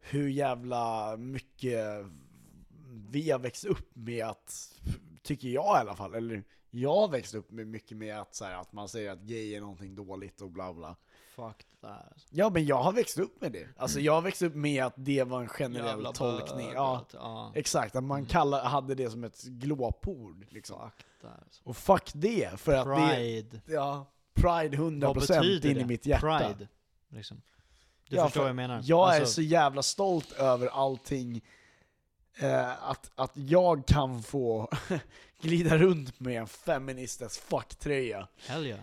[0.00, 2.06] hur jävla mycket
[3.10, 4.74] vi har växt upp med att,
[5.22, 8.44] tycker jag i alla fall, eller jag har växt upp med mycket med att, så
[8.44, 10.96] här, att man säger att gay är någonting dåligt och bla bla.
[11.38, 12.06] Fuck det där.
[12.12, 12.28] Alltså.
[12.30, 13.68] Ja men jag har växt upp med det.
[13.76, 16.70] Alltså jag har växt upp med att det var en generell Jävla tolkning.
[16.74, 17.52] Ja, ja.
[17.54, 17.96] exakt.
[17.96, 18.28] Att man Mm.
[18.28, 20.78] kallar, hade det som ett glåpord liksom.
[20.90, 21.28] Fuck det.
[21.28, 21.62] Alltså.
[21.64, 23.60] Och fuck det, för att det, Pride.
[23.66, 26.38] ja, pride 100% in i mitt hjärta.
[26.38, 26.68] Pride.
[27.08, 27.42] Liksom.
[28.08, 28.80] Du Ja, förstår för vad jag menar?
[28.84, 31.44] Jag är Alltså, så jävla stolt över allting,
[32.38, 34.70] eh, att, att jag kan få
[35.40, 38.80] glida runt med en feministes fucktröja Hell yeah.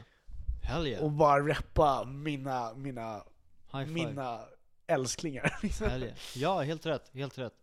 [0.69, 1.03] Yeah.
[1.03, 3.23] och bara reppa mina, mina,
[3.87, 4.41] mina
[4.87, 5.59] älsklingar.
[5.81, 6.17] Yeah.
[6.35, 7.09] Ja, helt rätt.
[7.13, 7.53] Helt rätt.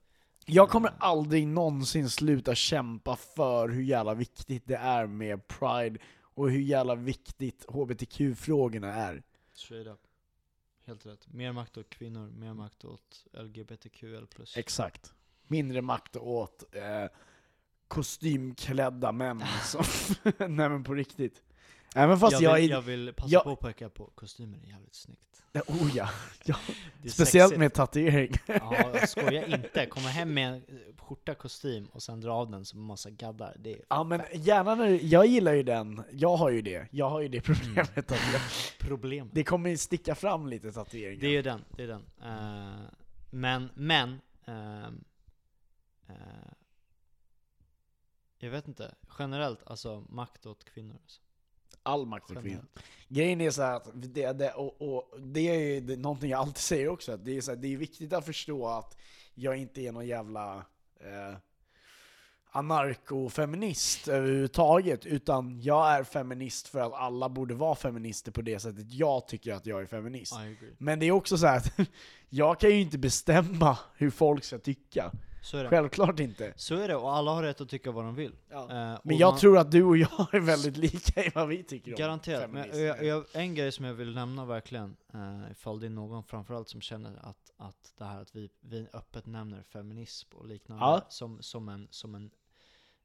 [0.47, 5.99] Jag kommer aldrig någonsin sluta kämpa för hur jävla viktigt det är med pride
[6.35, 9.23] och hur jävla viktigt HBTQ-frågorna är.
[9.55, 10.01] Straight up.
[10.87, 11.29] Helt rätt.
[11.29, 14.27] Mer makt åt kvinnor, mer makt åt LGBTQL+.
[14.57, 15.15] Exakt.
[15.47, 17.11] Mindre makt åt eh,
[17.89, 19.85] kostymklädda män som...
[20.39, 21.43] Nej men på riktigt.
[21.97, 22.75] Även fast jag, jag, vill, är...
[22.75, 25.33] jag vill passa jag- på att peka på kostymen är jävligt snyggt.
[25.67, 26.09] Oh ja.
[26.45, 26.57] ja.
[27.07, 27.59] Speciellt sexigt.
[27.59, 28.33] med tatuering.
[28.47, 29.87] Ja, skoja inte.
[29.87, 33.11] Komma hem med en eh, skjorta, kostym och sen dra av den som en massa
[33.11, 33.57] gaddar.
[33.59, 36.89] Det är ja men gärna när jag gillar ju den, jag har ju det.
[36.91, 38.41] Jag har ju det problemet att jag,
[38.79, 39.31] problem.
[39.33, 41.21] det kommer ju sticka fram lite tatueringar.
[41.21, 42.05] Det är ju den, det är den.
[42.23, 42.81] Eh,
[43.31, 45.05] men, men, ehm,
[46.09, 46.15] eh,
[48.39, 48.95] jag vet inte.
[49.19, 50.97] Generellt, alltså makt åt kvinnor.
[51.03, 51.21] Alltså.
[51.83, 52.65] All makt åt kvinnor.
[53.09, 56.57] Grejen är så att det, det, och, och det är ju det, någonting jag alltid
[56.57, 58.97] säger också, att det är, så här, det är viktigt att förstå att
[59.35, 60.57] jag inte är någon jävla
[61.01, 61.37] eh,
[62.53, 68.93] anarkofeminist överhuvudtaget, utan jag är feminist för att alla borde vara feminister på det sättet
[68.93, 70.35] jag tycker att jag är feminist.
[70.79, 71.73] Men det är också så här att
[72.29, 75.13] jag kan ju inte bestämma hur folk ska tycka.
[75.43, 75.71] Så är det.
[75.71, 76.53] Självklart inte.
[76.57, 78.33] Så är det, och alla har rätt att tycka vad de vill.
[78.51, 78.63] Ja.
[78.63, 81.63] Eh, Men jag man- tror att du och jag är väldigt lika i vad vi
[81.63, 82.51] tycker om Garanterat.
[82.51, 82.85] Men feminism.
[82.85, 86.69] jag, jag, en grej som jag vill nämna verkligen, uh, ifall det är någon framförallt
[86.69, 91.07] som känner att, att det här att vi, vi öppet nämner feminism och liknande Ja.
[91.09, 92.31] som, som, en, som, en,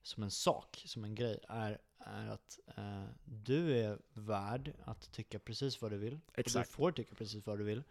[0.01, 5.39] som en sak, som en grej, är, är att eh, du är värd att tycka
[5.39, 6.19] precis vad du vill.
[6.27, 6.69] Och Exakt.
[6.69, 7.83] du får tycka precis vad du vill.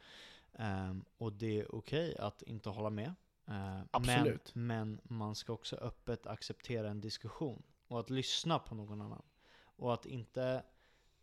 [0.59, 3.15] Ehm, och det är okej att inte hålla med.
[3.49, 4.55] Eh, Absolut.
[4.55, 9.23] Men, men man ska också öppet acceptera en diskussion och att lyssna på någon annan.
[9.59, 10.63] Och att inte,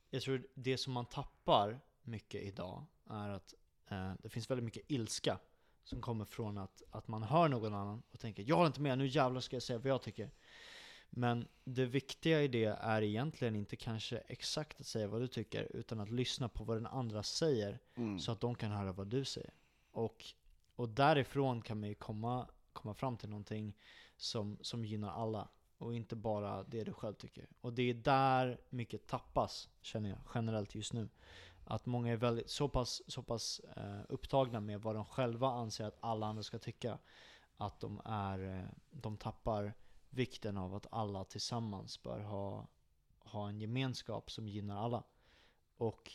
[0.09, 3.53] jag tror det som man tappar mycket idag är att
[3.87, 5.39] eh, det finns väldigt mycket ilska
[5.83, 8.97] som kommer från att, att man hör någon annan och tänker jag håller inte med,
[8.97, 10.31] nu jävlar ska jag säga vad jag tycker.
[11.09, 15.75] Men det viktiga i det är egentligen inte kanske exakt att säga vad du tycker,
[15.75, 18.19] utan att lyssna på vad den andra säger, Mm.
[18.19, 19.53] så att de kan höra vad du säger.
[19.91, 20.25] Och,
[20.83, 23.77] och därifrån kan man ju komma, komma fram till någonting
[24.17, 27.49] som, som gynnar alla, och inte bara det du själv tycker.
[27.61, 31.09] Och det är där mycket tappas, känner jag, generellt just nu.
[31.65, 35.85] Att många är väldigt, så pass, så pass eh, upptagna med vad de själva anser
[35.85, 36.97] att alla andra ska tycka,
[37.57, 39.73] att de, är, eh, de tappar
[40.09, 42.67] vikten av att alla tillsammans bör ha,
[43.19, 45.03] ha en gemenskap som gynnar alla.
[45.77, 46.11] Och,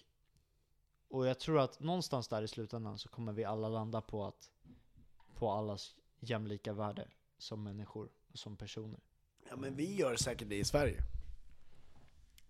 [1.08, 4.50] och jag tror att någonstans där i slutändan så kommer vi alla landa på att
[5.38, 9.00] på allas jämlika värde som människor och som personer.
[9.48, 11.02] Ja men vi gör säkert det i Sverige.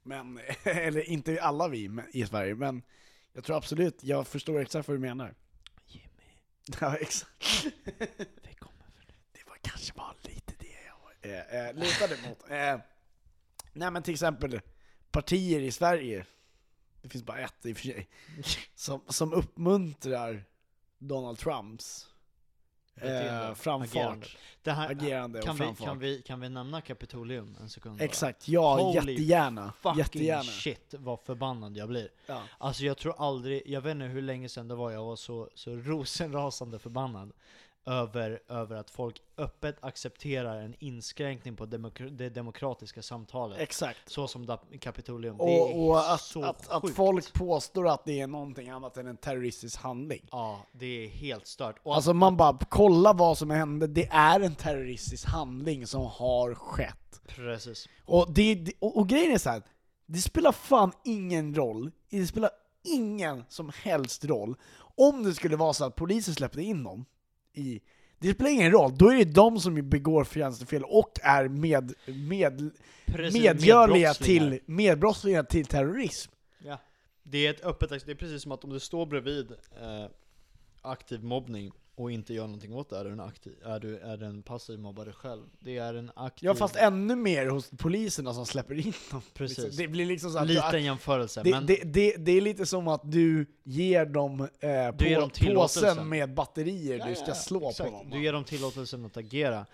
[0.02, 2.82] Men, eller inte alla vi i Sverige, men
[3.32, 5.34] jag tror absolut, jag förstår exakt vad du menar.
[5.86, 6.32] Jimmy,
[6.80, 7.64] Ja exakt.
[8.42, 9.14] vi kommer för det.
[9.32, 12.50] Det var kanske bara lite det jag eh, eh, lutade mot.
[12.50, 12.80] Eh,
[13.72, 14.60] nej men till exempel
[15.10, 16.26] partier i Sverige,
[17.02, 18.08] det finns bara ett i och för sig,
[18.74, 20.44] som, som uppmuntrar
[20.98, 22.07] Donald Trumps
[23.02, 24.26] eh, framfart, agerande.
[24.62, 28.02] Det här, agerande kan, vi, kan, vi, kan vi nämna Kapitolium en sekund?
[28.02, 29.72] Exakt, ja Holy jättegärna.
[29.80, 30.42] Fucking jättegärna.
[30.42, 32.08] shit vad förbannad jag blir.
[32.26, 32.42] Ja.
[32.58, 35.48] Alltså jag tror aldrig, jag vet inte hur länge sedan det var jag var så,
[35.54, 37.32] så rosenrasande förbannad
[37.88, 43.58] över, över att folk öppet accepterar en inskränkning på demok- det demokratiska samtalet.
[43.60, 43.98] Exakt.
[44.08, 45.40] så som Kapitolium.
[45.40, 49.76] Och, och att, att, att folk påstår att det är någonting annat än en terroristisk
[49.80, 50.28] handling.
[50.30, 51.76] Ja, det är helt stört.
[51.82, 56.54] Och Alltså man bara, kolla vad som hände, det är en terroristisk handling som har
[56.54, 57.20] skett.
[57.26, 57.88] precis.
[58.04, 59.62] Och, det, det- och, och grejen är så här,
[60.06, 62.50] det spelar fan ingen roll, det spelar
[62.84, 64.56] ingen som helst roll
[64.96, 67.04] om det skulle vara så att polisen släppte in dem
[67.58, 67.80] i
[68.18, 72.70] det spelar ingen roll, då är det de som begår tjänstefel och är med, med,
[73.06, 76.32] Precis, medgörliga till, medbrottslingar till terrorism.
[76.58, 76.78] Ja.
[77.22, 80.06] Det är ett öppet, det är precis som att om du står bredvid eh,
[80.82, 84.16] aktiv mobbning och inte gör någonting åt det, är du en, aktiv, är du, är
[84.16, 85.42] du en passiv mobbare själv.
[85.58, 86.46] Det är en aktiv...
[86.46, 89.22] Ja fast ännu mer hos poliserna som släpper in dem.
[89.34, 89.58] Precis.
[89.58, 92.40] Liksom, Det blir liksom så att Liten du, jämförelse, det, men det, det, det är
[92.40, 94.48] lite som att du ger dem, eh,
[94.96, 97.90] Du ger på, dem påsen med batterier Ja, du ska ja, slå exakt.
[97.90, 98.10] på dem.
[98.10, 99.66] Du ger dem tillåtelsen att agera.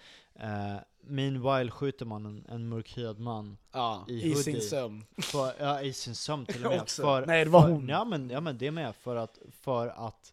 [0.42, 5.04] Uh, meanwhile skjuter man en, en mörkhyad man ja, i i, sin sömn.
[5.18, 6.88] för, ja, i sin sömn till och med.
[6.90, 7.88] För, Nej, det var för, hon.
[7.88, 10.32] Ja men, ja men det med, för att, för att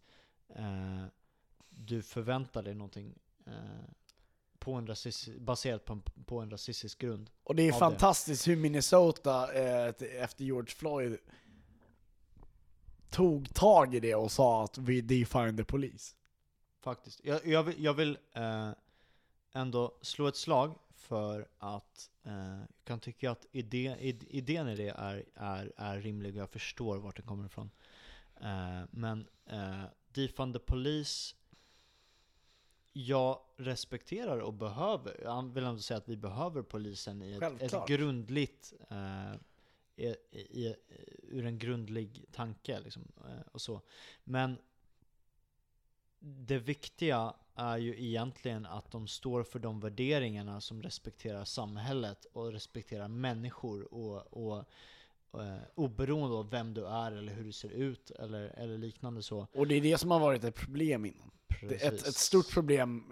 [0.55, 1.05] eh,
[1.85, 3.13] du förväntar dig någonting
[3.47, 3.53] eh,
[4.59, 7.29] på en rasistisk, baserat på en, på en rasistisk grund.
[7.43, 7.79] Och det är av det.
[7.79, 11.17] fantastiskt hur Minnesota eh, efter George Floyd
[13.09, 16.15] tog tag i det och sa att vi define the police.
[16.81, 17.21] Faktiskt.
[17.23, 18.71] Jag, jag vill, jag vill eh,
[19.53, 24.75] ändå slå ett slag för att eh, jag kan tycka att idé, id, idén i
[24.75, 27.69] det är, är, är rimlig och jag förstår vart den kommer ifrån.
[28.41, 31.35] Eh, men eh, defund the police
[32.93, 37.87] jag respekterar och behöver, jag vill ändå säga att vi behöver polisen i ett, ett
[37.87, 39.33] grundligt, eh,
[39.95, 40.75] i, i, i,
[41.23, 43.81] ur en grundlig tanke liksom, eh, och så.
[44.23, 44.57] Men
[46.19, 52.51] det viktiga är ju egentligen att de står för de värderingarna som respekterar samhället och
[52.51, 54.65] respekterar människor och, och
[55.43, 59.47] eh, oberoende av vem du är eller hur du ser ut eller, eller liknande så.
[59.53, 61.31] Och det är det som har varit ett problem innan.
[61.69, 63.03] Ett, ett stort problem,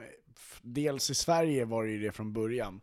[0.61, 2.81] dels i Sverige var det ju det från början.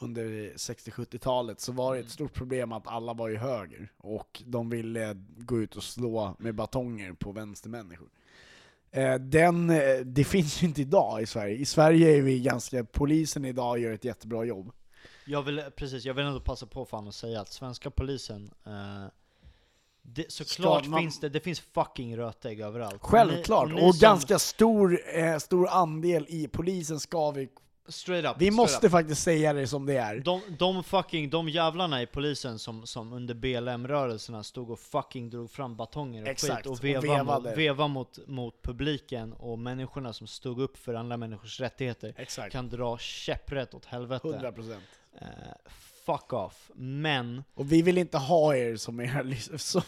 [0.00, 4.70] Under 60-70-talet så var det ett stort problem att alla var ju höger och de
[4.70, 8.08] ville gå ut och slå med batonger på vänstermänniskor.
[8.90, 11.56] Eh, Den, eh, det finns ju inte idag i Sverige.
[11.56, 14.72] I Sverige är vi ganska, polisen idag gör ett jättebra jobb.
[15.24, 19.06] Jag vill, precis, jag vill ändå passa på fan att säga att svenska polisen eh,
[20.14, 23.02] det, såklart man- finns det, det finns fucking rötägg överallt.
[23.02, 27.30] Självklart, Och och, ni- och ni som- ganska stor, eh, stor andel i polisen ska
[27.30, 27.48] vi...
[27.90, 28.90] Straight up, Vi straight måste up.
[28.92, 30.16] faktiskt säga det som det är.
[30.18, 35.50] De, de fucking, de jävlarna i polisen som, som under BLM-rörelserna stod och fucking drog
[35.50, 37.48] fram batonger och Exakt, skit och och veva, vevade.
[37.48, 42.52] mot, veva mot, mot publiken och människorna som stod upp för andra människors rättigheter Exakt.
[42.52, 44.28] kan dra käpprätt åt helvete.
[44.28, 44.76] 100%.
[45.20, 45.26] Eh,
[46.12, 46.70] fuck off.
[46.74, 49.82] Men, Och vi vill inte ha er som era lys- som,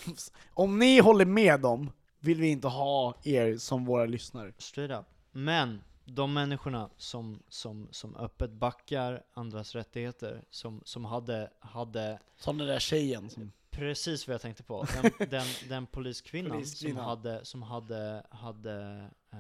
[0.55, 4.53] Om ni håller med dem, vill vi inte ha er som våra lyssnare.
[4.59, 5.07] straight up.
[5.33, 12.59] Men, de människorna som, som, som öppet backar andras rättigheter, som, som hade, hade Som
[12.59, 13.53] den där tjejen som...
[13.71, 14.87] Precis vad jag tänkte på.
[15.03, 16.97] Den, den, den poliskvinnan, Poliskvinnan.
[16.97, 19.39] som hade, som hade, hade v-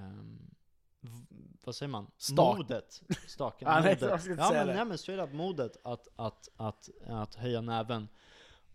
[1.64, 2.10] vad säger man?
[2.16, 2.58] Stak.
[2.58, 3.02] Modet.
[3.26, 3.68] Staken.
[3.72, 4.26] Ja, nej, modet.
[4.26, 4.74] inte ja, men, det.
[4.74, 8.08] nej, men straight up modet att, att, att, att höja näven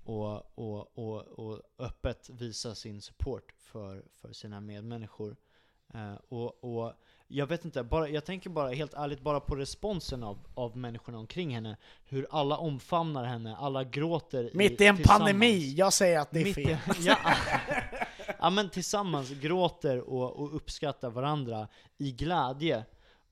[0.04, 5.36] och, och, och, och öppet visa sin support för, för sina medmänniskor.
[5.94, 6.94] Eh, och, och
[7.28, 11.18] jag vet inte, bara, jag tänker bara helt ärligt bara på responsen av, av människorna
[11.18, 11.78] omkring henne.
[12.06, 15.20] Hur alla omfamnar henne, alla gråter Mitt i en tillsammans.
[15.20, 16.70] pandemi, jag säger att det är fel.
[16.70, 17.18] i, ja.
[18.46, 22.86] ja men tillsammans gråter och, och uppskattar varandra i glädje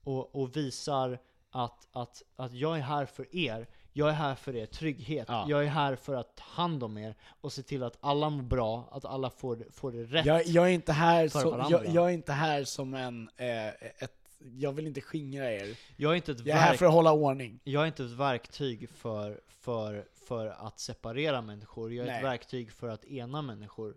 [0.04, 1.18] och, och visar
[1.50, 5.46] att, att, att jag är här för er, jag är här för er trygghet, Ja.
[5.48, 8.42] jag är här för att ta hand om er och se till att alla mår
[8.42, 10.26] bra, att alla får, får det rätt.
[10.26, 11.84] Jag, jag, är inte här för så, varandra.
[11.84, 15.78] jag, jag är inte här som en, eh, ett, jag vill inte skingra er.
[15.96, 17.60] jag, är inte ett Jag är här för att hålla ordning.
[17.64, 22.18] jag är inte ett verktyg för, för, för att separera människor, jag är Nej.
[22.18, 23.94] ett verktyg för att ena människor.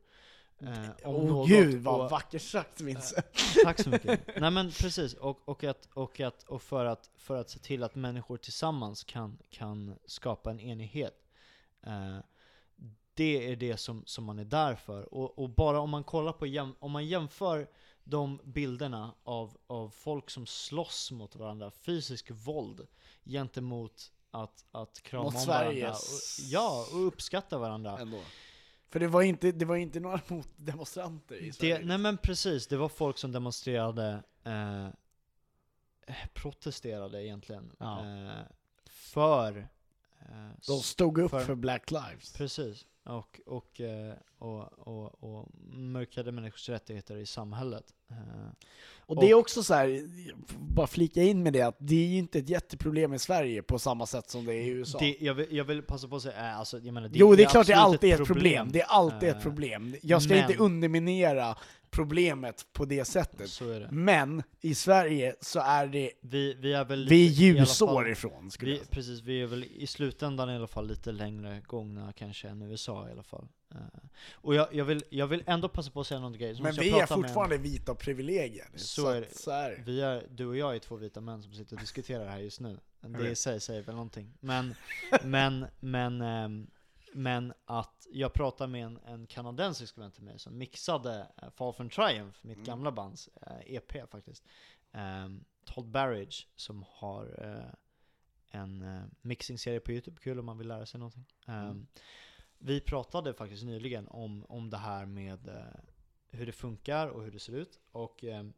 [0.59, 3.23] Eh, något, gud vad vackert sagt Vince.
[3.63, 4.39] Tack så mycket.
[4.39, 7.83] Nej men precis, och, och, att, och, att, och för, att, för att se till
[7.83, 11.23] att människor tillsammans kan, kan skapa en enighet.
[11.85, 12.17] Eh,
[13.13, 15.13] det är det som, som man är där för.
[15.13, 17.67] Och, och bara om man kollar på, jäm, om man jämför
[18.03, 22.87] de bilderna av, av folk som slåss mot varandra, fysisk våld,
[23.25, 25.89] gentemot att, att krama Mot om Sveriges- varandra.
[25.89, 27.97] Och, ja, och uppskatta varandra.
[27.99, 28.19] Ändå.
[28.89, 31.77] För det var inte, det var inte några motdemonstranter i Sverige.
[31.79, 34.87] Det, nej men precis, det var folk som demonstrerade, eh,
[36.33, 38.05] protesterade egentligen, Ja.
[38.05, 38.41] eh,
[38.89, 39.57] för,
[40.19, 42.33] eh, De stod upp för- för, Black Lives.
[42.33, 47.83] precis, och, och, eh, och, och, och mörkade människors rättigheter i samhället.
[48.11, 48.17] Eh,
[48.99, 50.01] Och det är också så här,
[50.59, 53.79] bara flika in med det, att det är ju inte ett jätteproblem i Sverige på
[53.79, 54.97] samma sätt som det är i USA.
[54.99, 57.43] det, jag, vill, jag vill passa på att säga, eh, alltså, jag menar, jo, det
[57.43, 58.69] är klart det alltid är ett problem.
[58.71, 59.95] Det är alltid Eh, ett problem.
[60.01, 61.55] Jag ska men- inte underminera
[61.91, 63.49] problemet på det sättet.
[63.49, 63.89] Så är det.
[63.91, 68.51] Men i Sverige så är det, Vi, vi är väl vi är ljusår fall- ifrån
[68.51, 68.93] skulle Vi, jag säga.
[68.95, 73.07] precis, vi är väl i slutändan i alla fall lite längre gångna kanske än USA
[73.09, 73.47] i alla fall.
[73.71, 73.77] Eh,
[74.33, 76.55] och jag, jag, vill, jag vill ändå passa på att säga något grej.
[76.55, 78.67] så Men vi är prata med fortfarande vita privilegier.
[78.75, 79.35] Så är att- det.
[79.37, 79.81] Så är det.
[79.85, 82.59] Vi är, du och jag är två vita män som sitter och diskuterar här just
[82.59, 82.77] nu.
[83.01, 84.33] Det i sig säger väl någonting.
[84.39, 84.75] Men,
[85.23, 86.67] men, men, ehm,
[87.17, 91.73] men att jag pratade med en, en kanadensisk vän till mig som mixade uh, Fall
[91.73, 92.65] from Triumph, mitt Mm.
[92.65, 94.43] gamla bands eh, EP faktiskt.
[94.91, 97.73] Um, Todd Barrage som har eh,
[98.59, 101.25] en uh, mixingserie på Youtube, kul om man vill lära sig någonting.
[101.47, 101.87] Um, Mm.
[102.59, 105.49] Vi pratade faktiskt nyligen om, om det här med
[106.29, 107.79] hur det funkar och hur det ser ut.
[107.91, 108.53] Och ehm,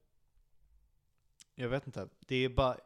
[1.55, 2.77] jag vet inte, det är bara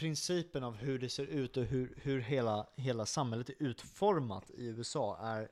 [0.00, 4.66] principen av hur det ser ut och hur, hur hela, hela samhället är utformat i
[4.66, 5.50] USA är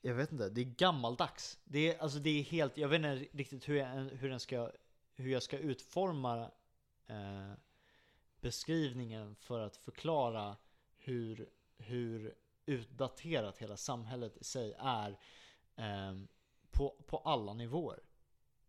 [0.00, 1.58] jag vet inte, det är gammaldags.
[1.64, 4.70] Det är, alltså det är helt, jag vet inte riktigt hur jag, hur den ska,
[5.14, 6.50] hur jag ska utforma
[7.06, 7.52] eh,
[8.40, 10.56] beskrivningen för att förklara
[10.98, 12.34] hur, hur
[12.66, 15.18] utdaterat hela samhället i sig är
[15.76, 16.18] eh,
[16.70, 18.00] på, på alla nivåer.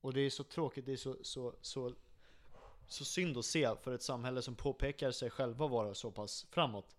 [0.02, 1.94] Och det är så tråkigt, det är så, så, så,
[2.88, 6.96] så synd att se för ett samhälle som påpekar sig själva vara så pass framåt,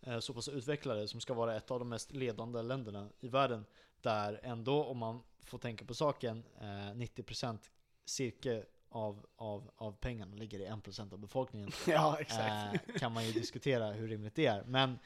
[0.00, 3.64] eh, så pass utvecklade, som ska vara ett av de mest ledande länderna i världen,
[4.00, 7.70] där ändå, om man får tänka på saken, eh, 90%
[8.04, 11.70] cirka av, av, av pengarna ligger i 1% av befolkningen.
[11.86, 12.88] Ja, exakt.
[12.88, 14.64] Eh, kan man ju diskutera hur rimligt det är.
[14.64, 14.98] Men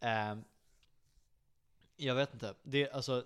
[0.00, 0.38] eh,
[1.96, 2.54] jag vet inte.
[2.62, 3.24] Det är alltså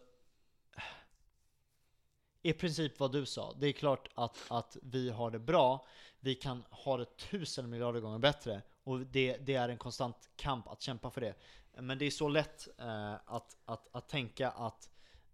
[2.42, 3.54] i princip vad du sa.
[3.58, 5.86] Det är klart att, att vi har det bra.
[6.20, 8.62] Vi kan ha det tusen miljarder gånger bättre.
[8.84, 11.34] Och det, det är en konstant kamp att kämpa för det.
[11.78, 14.90] Men det är så lätt eh, att, att, att tänka att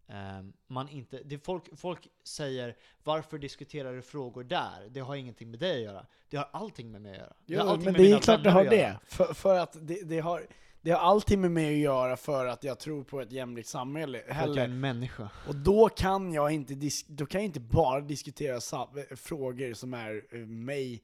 [0.07, 1.23] eh, man inte...
[1.25, 4.89] Det folk, folk säger Varför diskuterar du frågor där?
[4.91, 6.07] Det har ingenting med dig att göra.
[6.29, 7.65] Det har allting med mig att göra.
[7.65, 8.99] har Jo, men det är klart det har det.
[9.07, 10.47] För, för att det, det, har,
[10.87, 14.23] det har alltid med mig att göra för att jag tror på ett jämlikt samhälle.
[14.29, 14.65] Heller.
[14.65, 15.31] en människa.
[15.49, 16.75] Och då kan jag inte,
[17.09, 18.61] då kan jag inte bara diskutera
[19.17, 21.03] frågor som är eh, mig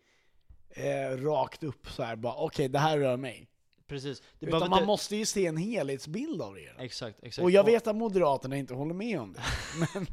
[0.70, 3.48] eh, rakt upp så här bara okej det här rör mig.
[3.86, 4.22] Precis.
[4.38, 6.84] Det Utan man inte- måste ju se en helhetsbild av det.
[6.84, 7.44] Exakt, exakt.
[7.44, 9.42] Och jag vet att Moderaterna inte håller med om det.
[9.94, 10.06] Men,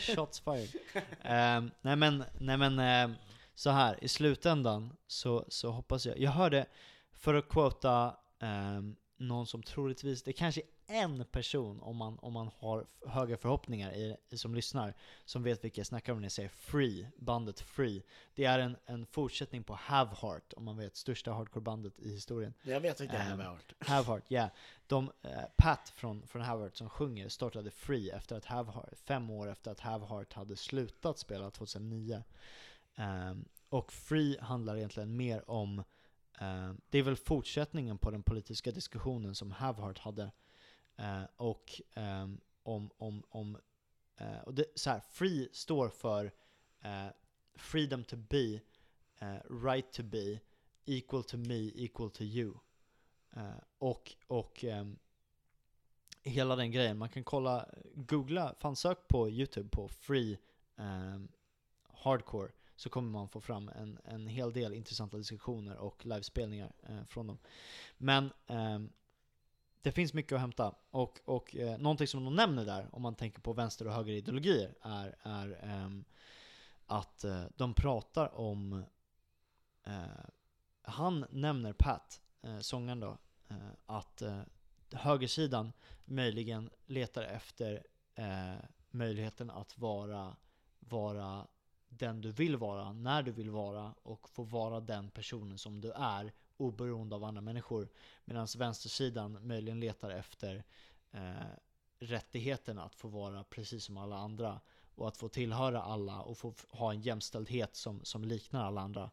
[0.00, 0.68] Shots fired.
[1.22, 3.14] Ehm, nej men, nej men ehm,
[3.54, 6.66] så här i slutändan så, så hoppas jag, jag hörde,
[7.12, 12.32] för att quota ehm, någon som troligtvis, det är kanske en person om man, om
[12.32, 16.24] man har höga förhoppningar i, i, som lyssnar, som vet vilka jag snackar om när
[16.24, 18.02] jag säger Free, bandet Free.
[18.34, 22.54] Det är en, en fortsättning på Have Heart, om man vet, största hardcore-bandet i historien.
[22.62, 23.72] jag vet vilka Ehm, jag har hört.
[23.78, 24.48] Havehart, ja.
[24.86, 29.50] De, eh, Pat från, från Havehart som sjunger startade Free efter att Havehart, fem år
[29.50, 32.22] efter att Havehart hade slutat spela 2009.
[32.96, 35.84] Ehm, och Free handlar egentligen mer om, ehm,
[36.40, 40.32] Eh, det är väl fortsättningen på den politiska diskussionen som Havhart hade.
[40.96, 43.58] Eh, och ehm, om, om, om
[44.16, 46.32] eh, och det, så här, Free står för
[46.80, 47.06] eh,
[47.54, 48.60] freedom to be,
[49.18, 50.40] eh, right to be,
[50.84, 52.54] equal to me, equal to you.
[53.36, 54.86] Eh, och och eh,
[56.22, 60.38] hela den grejen, man kan kolla, googla, fan sök på youtube på free
[60.76, 61.18] eh,
[61.92, 67.04] hardcore så kommer man få fram en, en hel del intressanta diskussioner och livespelningar eh,
[67.04, 67.38] från dem.
[67.96, 68.92] Men ehm,
[69.82, 70.74] det finns mycket att hämta.
[70.90, 74.74] Och, och eh, någonting som de nämner där, om man tänker på vänster och högerideologier,
[74.82, 76.04] är, är ehm,
[76.86, 78.84] att eh, de pratar om
[79.84, 80.24] eh,
[80.82, 83.18] han nämner Pat, eh, sångaren då,
[83.48, 83.56] eh,
[83.86, 84.42] att eh,
[84.92, 85.72] högersidan
[86.04, 88.54] möjligen letar efter eh,
[88.90, 90.36] möjligheten att vara,
[90.78, 91.46] vara
[91.90, 95.92] den du vill vara, när du vill vara och få vara den personen som du
[95.92, 97.88] är oberoende av andra människor.
[98.24, 100.64] Medan vänstersidan möjligen letar efter
[101.10, 101.32] eh,
[101.98, 104.60] rättigheten att få vara precis som alla andra
[104.94, 109.10] och att få tillhöra alla och få ha en jämställdhet som, som liknar alla andra.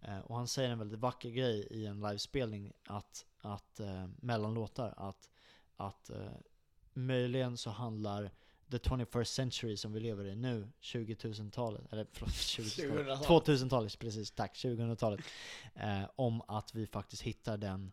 [0.00, 4.54] Eh, och han säger en väldigt vacker grej i en livespelning att, att eh, mellan
[4.54, 5.30] låtar att,
[5.76, 6.32] att eh,
[6.92, 8.30] möjligen så handlar
[8.70, 13.48] the 21st century som vi lever i nu, 20 000-talet, eller förlåt, 2000-talet, 2000-talet.
[13.48, 15.20] 2000-talet, precis, tack, 2000-talet,
[15.74, 17.92] eh, om att vi faktiskt hittar den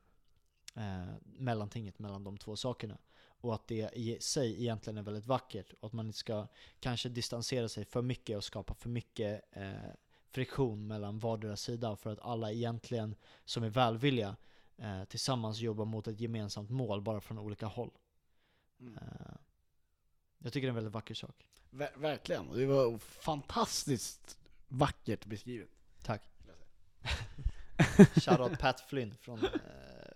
[0.76, 2.98] eh, mellantinget mellan de två sakerna.
[3.44, 6.48] Och att det i sig egentligen är väldigt vackert och att man inte ska
[6.80, 9.72] kanske distansera sig för mycket och skapa för mycket eh,
[10.32, 13.16] friktion mellan vardera sida för att alla egentligen
[13.46, 14.36] som är välvilliga
[14.78, 17.92] eh, tillsammans jobbar mot ett gemensamt mål bara från olika håll.
[18.80, 18.98] Mm.
[18.98, 19.36] Eh,
[20.44, 21.36] jag tycker det är en väldigt vacker sak.
[21.70, 24.38] Ver- verkligen, det var fantastiskt
[24.68, 25.70] vackert beskrivet.
[26.04, 26.22] Tack.
[28.16, 29.50] Shoutout Pat Flynn från eh,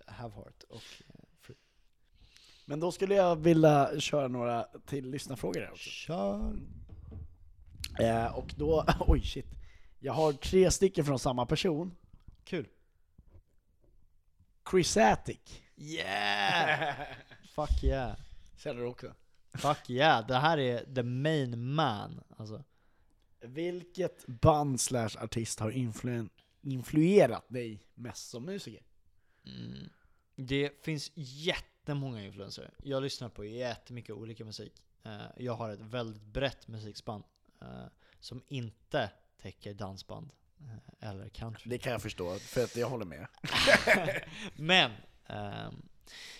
[0.06, 0.76] Havehart och
[1.08, 1.56] eh, Free.
[2.64, 5.90] Men då skulle jag vilja köra några till lyssnarfrågor här också.
[5.90, 6.56] Kör!
[8.00, 9.46] Eh, och då, oj shit.
[9.98, 11.96] Jag har tre stycken från samma person.
[12.44, 12.68] Kul!
[14.70, 15.62] Chris Attic.
[15.76, 16.94] Yeah!
[17.54, 18.16] Fuck yeah!
[18.56, 19.14] Känner du också?
[19.58, 20.26] Fuck yeah!
[20.26, 22.22] Det här är the main man.
[22.36, 22.64] Alltså.
[23.40, 26.30] Vilket band slash artist har influen-
[26.62, 28.82] influerat dig mest som musiker?
[29.46, 29.88] Mm.
[30.36, 32.70] Det finns jättemånga influenser.
[32.82, 34.72] Jag lyssnar på jättemycket olika musik.
[35.04, 37.22] Eh, jag har ett väldigt brett musikspann
[37.62, 37.84] eh,
[38.20, 39.10] som inte
[39.42, 41.70] täcker dansband eh, eller country.
[41.70, 43.26] Det kan jag förstå, för att jag håller med.
[44.56, 44.92] Men
[45.26, 45.88] ehm,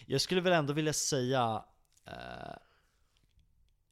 [0.07, 1.65] jag skulle väl ändå vilja säga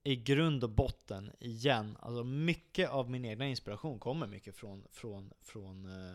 [0.04, 5.32] i grund och botten igen, alltså mycket av min egna inspiration kommer mycket från, från,
[5.40, 6.14] från eh,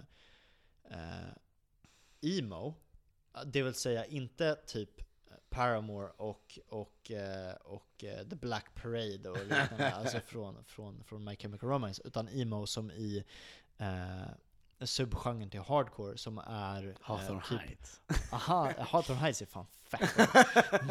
[0.84, 1.34] eh,
[2.22, 2.76] emo.
[3.46, 5.02] Det vill säga inte typ
[5.50, 11.24] Paramore och, och, eh, och eh, The Black Parade och liknande, alltså från, från, från
[11.24, 13.24] My Chemical Romance, utan emo som i
[13.78, 14.28] eh,
[14.80, 18.02] subgenren till hardcore som är eh, Hawthorne typ Heights.
[18.32, 20.30] Aha, Hawthorne Heights är fan fett.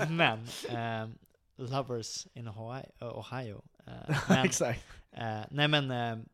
[0.11, 1.18] Men, ehm,
[1.59, 4.84] Lovers in Ohio, Ohio eh, men, Exakt.
[5.12, 6.24] eh, nej men, eh,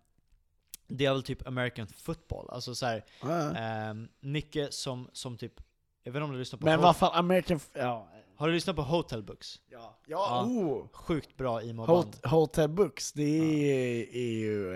[0.86, 3.56] det är väl typ American football, alltså såhär, Ja.
[3.56, 5.60] ehm, mycket som, som typ,
[6.02, 7.60] jag vet inte om du lyssnar på Men vad fan, American...
[7.72, 8.08] Ja.
[8.36, 9.60] Har du lyssnat på Hotel Books?
[9.66, 9.98] Ja, Ja.
[10.06, 10.88] ja oh!
[10.92, 12.04] Sjukt bra emo-band.
[12.04, 14.74] Hot, Hotel Books, det är, är ju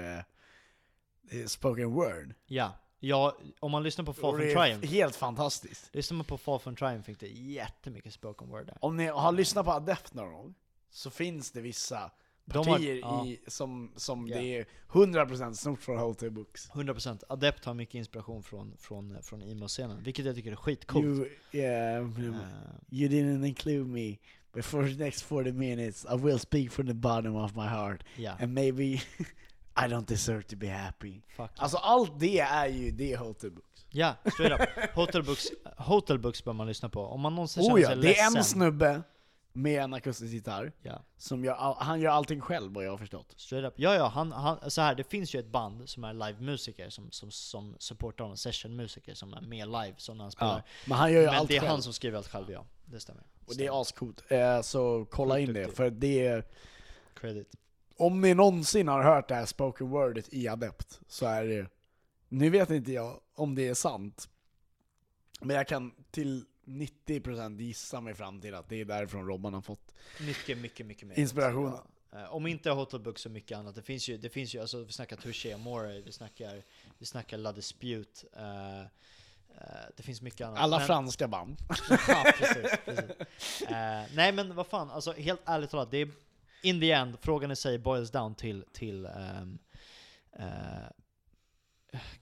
[1.30, 2.34] är spoken word.
[2.46, 2.72] Ja.
[3.00, 5.90] Ja, om man lyssnar på Och from Triumph, helt fantastiskt.
[5.94, 8.76] lyssnar man på Fall from Triumph fick det jättemycket spoken word där.
[8.80, 10.54] Om ni har lyssnat på Adept någon gång,
[10.90, 12.10] så finns det vissa
[12.44, 13.26] De har- partier ja.
[13.26, 14.38] i, som, som Ja.
[14.38, 16.70] det är 100% snort från Hotel Books.
[16.70, 21.04] 100% Adept har mycket inspiration från, från, från emo-scenen, vilket jag tycker är skitcoolt.
[21.04, 22.34] You, yeah, Eh,
[22.90, 24.16] you didn't include me,
[24.52, 28.04] but for the next 40 minutes I will speak from the bottom of my heart.
[28.16, 29.02] ja, And maybe
[29.84, 31.20] I don't deserve to be happy.
[31.36, 31.50] fuck.
[31.56, 33.86] Alltså allt det är ju det är Hotel Books.
[33.90, 34.90] Ja, straight up.
[34.94, 37.00] Hotel Books, Hotel Books bör man lyssna på.
[37.06, 38.44] Om man någonsin känner Oh ja, sig det är en ledsen.
[38.44, 39.02] snubbe
[39.52, 42.98] med en akustisk gitarr, Ja, som gör all, han gör allting själv vad jag har
[42.98, 43.34] förstått.
[43.36, 43.74] straight up.
[43.76, 47.10] Ja, ja, han, han, så här, det finns ju ett band som är live-musiker som,
[47.10, 50.56] som, som supportar honom, session-musiker som är med live som när han spelar.
[50.56, 51.70] Ja, men han gör ju Men allt det är själv.
[51.70, 52.64] han som skriver allt själv, ja.
[52.84, 53.22] Det stämmer.
[53.46, 54.24] Och det är ascoolt.
[54.28, 56.44] Eh, så kolla in det, för det är,
[57.20, 57.48] Credit.
[57.98, 61.66] Om ni någonsin har hört det här spoken wordet i Adept, så är det,
[62.28, 64.28] nu vet inte jag om det är sant,
[65.40, 69.60] men jag kan till 90% gissa mig fram till att det är därifrån Robban har
[69.60, 71.18] fått Mycket, mycket, mycket mer.
[71.18, 71.72] Inspiration.
[72.12, 73.74] Eh, om inte Hotel Book så mycket annat.
[73.74, 76.62] Det finns ju, det finns ju alltså vi snackar Touché Amore, vi snackar,
[76.98, 78.26] vi snackar La Dispute.
[78.36, 78.86] eh, eh,
[79.96, 80.58] det finns mycket annat.
[80.60, 81.56] Alla Men- franska band.
[82.08, 83.10] ja, precis, precis.
[83.68, 86.10] Eh, nej men vad fan, alltså helt ärligt talat, det är
[86.62, 89.58] in the end, frågan i sig boils down till, till ehm,
[90.32, 90.88] eh,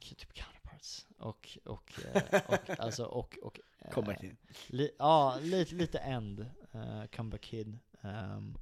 [0.01, 1.07] typ counterparts.
[1.19, 3.59] Och, och, eh, och, alltså, och, och
[4.23, 4.37] in.
[4.67, 6.41] Li, ja, lite, lite end,
[6.75, 7.79] uh, Comeback Kid.
[8.03, 8.59] Ehm,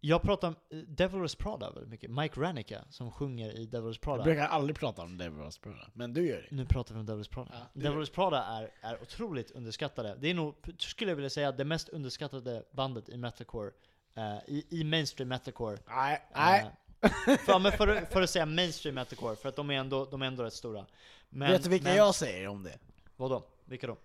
[0.00, 2.10] jag pratar om eh, Devil Wears Prada väldigt mycket.
[2.10, 4.22] Mike Ranica som sjunger i Devil Wears Jag Prada.
[4.24, 6.56] brukar aldrig prata om Devil's Brother, men du gör det.
[6.56, 7.50] Nu pratar vi om Devil Wears Prada.
[7.52, 10.16] Ja, det Devil gör Wears Prada är, är otroligt underskattade.
[10.20, 13.70] Det är nog, skulle jag vilja säga, det mest underskattade bandet i metalcore.
[14.14, 15.78] eh, i, I mainstream metalcore.
[15.88, 16.70] Nej, nej.
[17.02, 20.22] Eh, för, men för, för att säga mainstream metalcore, för att de är ändå, de
[20.22, 20.86] är ändå rätt stora.
[21.28, 22.78] Men, Vet du vilka men, jag säger om det?
[23.16, 23.44] Vadå?
[23.64, 23.96] Vilka då?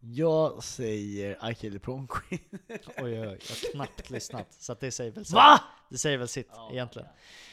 [0.00, 2.40] Jag säger I Kill the Prom Queen.
[2.68, 4.46] Oj, oj, oj, jag har knappt lyssnat.
[4.52, 5.34] Så att det säger väl sitt.
[5.34, 5.60] VA?
[5.90, 7.08] Det säger väl sitt, egentligen.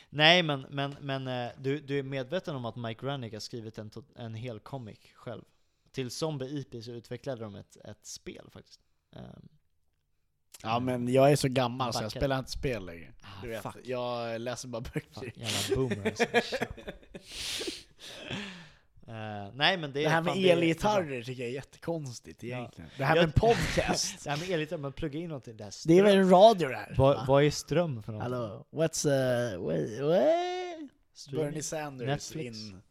[0.09, 3.77] Nej, men, men, men eh, du, du är medveten om att Mike Rannick har skrivit
[3.77, 5.43] en, en hel comic själv?
[5.91, 8.79] Till Zombie EP så utvecklade de ett, ett spel faktiskt.
[9.15, 9.47] Ehm,
[10.63, 13.13] Ja men jag är så gammal så jag spelar inte spel längre.
[13.21, 13.75] ah, Du vet, fuck.
[13.83, 15.33] jag läser bara böcker.
[15.35, 16.25] jävla boomer alltså.
[19.07, 19.13] Eh,
[19.53, 22.57] nej men det Det här med det elgitarrer tycker jag är jättekonstigt Ja.
[22.57, 22.89] egentligen.
[22.97, 24.23] Det här Jag- med en podcast.
[24.23, 25.87] Det här med elgitarr, man pluggar in någonting där.
[25.87, 26.93] det är väl en radio där?
[26.97, 27.25] Vad, va?
[27.27, 28.33] vad är ström för någonting?
[28.33, 29.05] Hallå, what's
[29.55, 29.65] uh,
[30.07, 30.91] wait?
[31.13, 31.45] Streaming?
[31.45, 32.57] Bernie Sanders Netflix?
[32.57, 32.81] in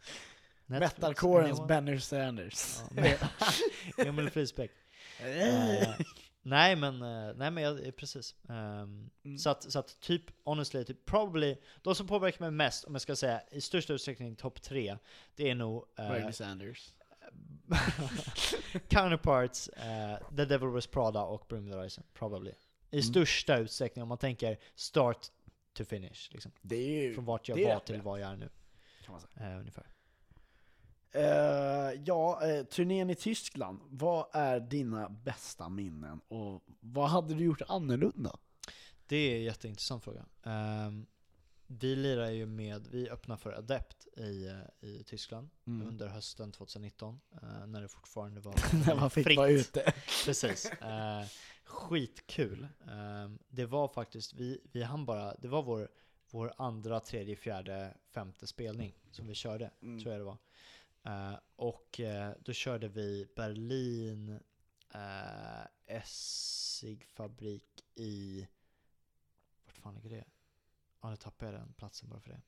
[0.66, 1.66] metalcorens?
[1.66, 2.76] Bernie Sanders.
[3.96, 4.70] Ja, Emil Frisbäck.
[5.20, 5.88] Eh,
[6.46, 8.34] nej men, eh, nej men jag, eh, precis.
[8.48, 9.38] Ehm, Mm.
[9.38, 13.02] så, att, så att typ, honestly, typ probably, de som påverkar mig mest, om jag
[13.02, 14.96] ska säga i största utsträckning topp tre,
[15.34, 16.92] det är nog eh, Bernie Sanders.
[18.88, 22.50] Counterparts, eh, The Devil Wears Prada och Bring The Horizon, probably.
[22.90, 23.02] I Mm.
[23.02, 25.26] största utsträckning om man tänker start
[25.72, 26.52] to finish, liksom.
[26.62, 27.14] Ju...
[27.14, 28.48] Från vart jag var till var jag är nu,
[29.04, 29.50] kan man säga.
[29.52, 29.86] eh, ungefär.
[31.16, 33.80] Eh, ja, eh, turnén i Tyskland.
[33.90, 36.20] Vad är dina bästa minnen?
[36.28, 38.36] Och vad hade du gjort annorlunda?
[39.06, 40.26] Det är en jätteintressant fråga.
[40.42, 41.06] Ehm,
[41.66, 45.88] vi lirar ju med, vi öppnar för Adept i, eh, i Tyskland Mm.
[45.88, 48.54] under hösten 2019, eh, när det fortfarande var
[48.86, 49.36] När man fick fritt.
[49.38, 49.92] vara ute.
[50.24, 50.70] Precis.
[51.64, 52.68] Skitkul.
[52.90, 55.88] Ehm, det var faktiskt, vi, vi hann bara, det var vår,
[56.30, 60.00] vår andra, tredje, fjärde, femte spelning som vi körde, Mm.
[60.02, 60.38] tror jag det var.
[61.06, 64.40] Eh, och eh, då körde vi Berlin,
[64.94, 68.46] uh, Essig fabrik i,
[69.64, 70.24] vart fan ligger det?
[71.00, 72.40] Ja, nu tappade jag den platsen bara för det.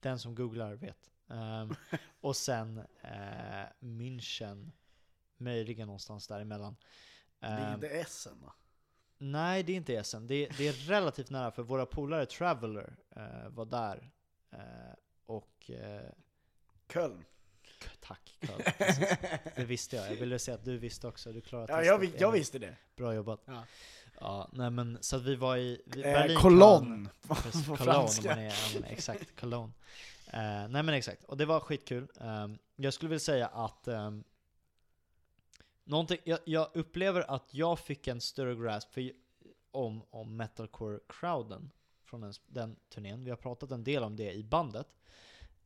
[0.00, 1.10] Den som googlar vet.
[1.28, 1.74] Ehm,
[2.20, 4.70] och sen uh, München,
[5.36, 6.76] möjligen någonstans däremellan.
[7.38, 8.52] Det är Ehm, inte Essen va?
[9.18, 10.26] Nej, det är inte Essen.
[10.26, 14.10] Det är, det är relativt nära, för våra polare Traveller eh, var där.
[14.50, 14.94] Eh,
[15.26, 16.10] och eh,
[16.92, 17.24] Köln.
[18.00, 18.62] Tack Carl.
[19.56, 20.10] Det visste jag.
[20.10, 21.32] Jag ville säga att du visste också.
[21.32, 21.86] Du klarade Ja, testet.
[21.86, 22.40] jag, vi- jag Emil.
[22.40, 22.76] visste det.
[22.96, 23.42] Bra jobbat.
[23.44, 23.64] Ja.
[24.20, 27.08] Ja, nej men så att vi var i vi, Eh, Berlin Cologne.
[27.28, 28.28] Cologne, franska.
[28.28, 29.72] man är, ja, men exakt, Cologne.
[30.32, 32.08] Eh, nej men exakt, och det var skitkul.
[32.14, 34.24] Um, jag skulle vilja säga att um,
[35.84, 39.12] någonting, jag, jag upplever att jag fick en större grasp för,
[39.70, 41.70] om, om metalcore-crowden
[42.04, 43.24] från den, den turnén.
[43.24, 44.86] Vi har pratat en del om det i bandet.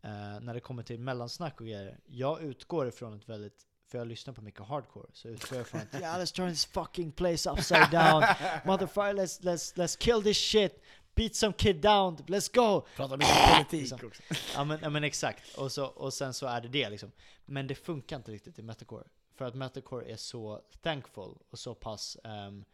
[0.05, 2.01] Eh, när det kommer till mellansnack och grejer.
[2.07, 5.81] Jag utgår ifrån ett väldigt för jag lyssnar på mycket hardcore, så utgår jag från
[5.81, 8.25] att yeah, let's turn this fucking place upside down,
[8.65, 10.83] motherfucker let's, let's, let's kill this shit,
[11.15, 12.87] beat some kid down, let's go!
[12.97, 14.07] Pratar mycket politik Liksom.
[14.07, 14.23] också.
[14.55, 17.13] Ja men, ja, men exakt, och, så, och sen så är det det liksom.
[17.45, 19.05] Men det funkar inte riktigt i metalcore.
[19.35, 22.65] För att metalcore är så thankful och så pass ehm,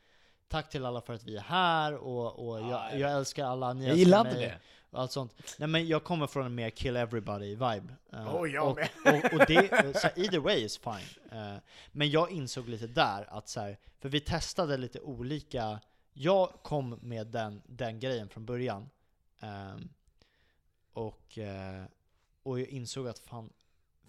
[0.50, 3.72] Tack till alla för att vi är här och, och Ja, jag, jag älskar alla,
[3.72, 4.34] ni Jag gillar mig.
[4.34, 4.58] det.
[4.92, 5.34] Allt sånt.
[5.58, 7.94] Nej men jag kommer från en mer kill everybody-vibe.
[8.12, 8.88] Eh, Oh, jag och, med.
[9.24, 11.38] och, och det, så either way is fine.
[11.40, 11.56] Eh,
[11.92, 15.80] men jag insåg lite där att så här, för vi testade lite olika,
[16.12, 18.90] jag kom med den, den grejen från början.
[19.40, 19.88] Ehm,
[20.92, 21.84] och, eh,
[22.42, 23.52] och jag insåg att fan,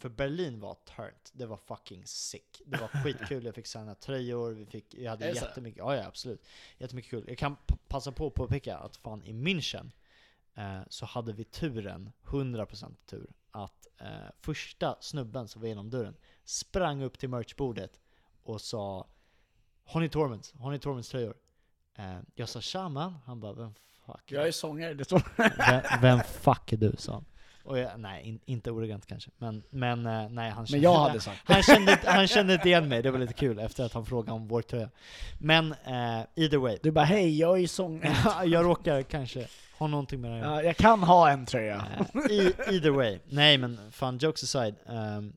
[0.02, 1.32] för Berlin var turnt.
[1.34, 2.62] Det var fucking sick.
[2.66, 6.46] Det var skitkul, jag fick signa tröjor, vi fick, jag hade jättemycket, ja, ja absolut.
[6.78, 7.26] Jättemycket kul.
[7.28, 7.56] Jag kan
[7.88, 9.92] passa på att påpeka att fan i München
[10.56, 14.08] eh, så hade vi turen, 100% tur, att eh,
[14.40, 18.00] första snubben som var genom dörren sprang upp till merchbordet
[18.44, 19.08] och sa
[19.86, 20.54] Har ni Torments?
[20.54, 21.36] Har ni Torments tröjor?
[21.96, 23.74] Eh, jag sa tja man, han bara vem
[24.06, 26.96] fuck är Jag är sångare, det står vem, vem fuck är du?
[26.98, 27.26] sa han.
[27.64, 29.30] Och jag, nej, in, inte ordagrant kanske.
[29.38, 32.68] Men, men eh, nej, han Men kände, jag hade sagt han, kände, han kände inte
[32.68, 34.90] igen mig, det var lite kul efter att han frågade om vår tröja.
[35.40, 38.46] Men eh, either way, Du bara hej, jag är ju sångare.
[38.46, 39.48] jag råkar kanske
[39.78, 40.56] ha någonting med det göra.
[40.56, 41.86] Ja, jag kan ha en tröja.
[42.14, 44.76] Eh, either way, nej men fan jokes aside.
[44.90, 45.34] ehm,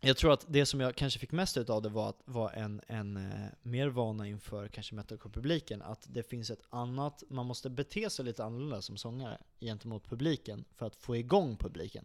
[0.00, 2.50] jag tror att det som jag kanske fick mest ut av det var, att, var
[2.50, 7.70] en, en eh, mer vana inför kanske metalcore-publiken, att det finns ett annat, man måste
[7.70, 12.04] bete sig lite annorlunda som sångare gentemot publiken för att få igång publiken.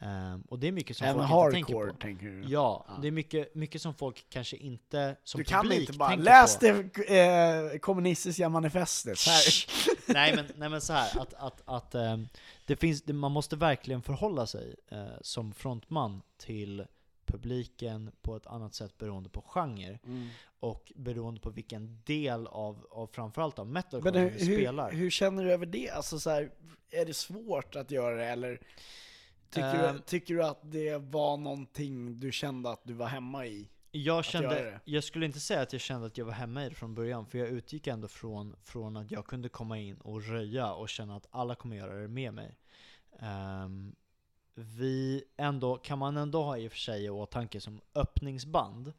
[0.00, 1.98] Ehm, och det är mycket som Även folk inte tänker hardcore på.
[1.98, 2.40] tänker du?
[2.42, 2.98] Ja, Ja.
[3.02, 6.24] det är mycket, mycket som folk kanske inte, som Du kan publik inte bara tänker
[6.24, 6.64] läs på.
[6.66, 9.42] det eh, kommunistiska manifestet här.
[10.14, 12.28] nej men, nej men så här att, att, att ehm,
[12.66, 16.84] det finns, man måste verkligen förhålla sig eh, som frontman till
[17.26, 20.28] publiken på ett annat sätt beroende på genre Mm.
[20.60, 24.90] och beroende på vilken del av, av framförallt av metalcore hur, du spelar.
[24.90, 25.90] hur, hur känner du över det?
[25.90, 26.50] Alltså så här,
[26.90, 28.60] är det svårt att göra det eller
[29.50, 29.96] tycker, Ehm.
[29.96, 33.68] du, tycker du att det var någonting du kände att du var hemma i?
[33.94, 36.74] jag kände, jag skulle inte säga att jag kände att jag var hemma i det
[36.74, 40.72] från början, för jag utgick ändå från, från att jag kunde komma in och röja
[40.72, 42.56] och känna att alla kommer göra det med mig.
[43.18, 43.94] Ehm,
[44.54, 48.92] vi ändå, kan man ändå ha i och för sig i åtanke som öppningsband,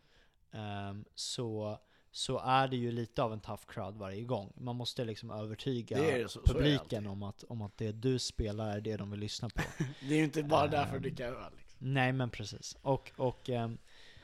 [0.52, 1.80] ehm, så,
[2.12, 4.54] så är det ju lite av en tough crowd varje gång.
[4.58, 7.08] Man måste liksom övertyga Det det, så- så publiken alltid.
[7.12, 9.62] om att, om att det du spelar är det de vill lyssna på.
[10.02, 11.02] Det är ju inte bara därför Ehm.
[11.02, 11.52] du dricka öl.
[11.58, 11.94] Liksom.
[11.94, 12.78] Nej men precis.
[12.82, 13.78] Och, och ehm,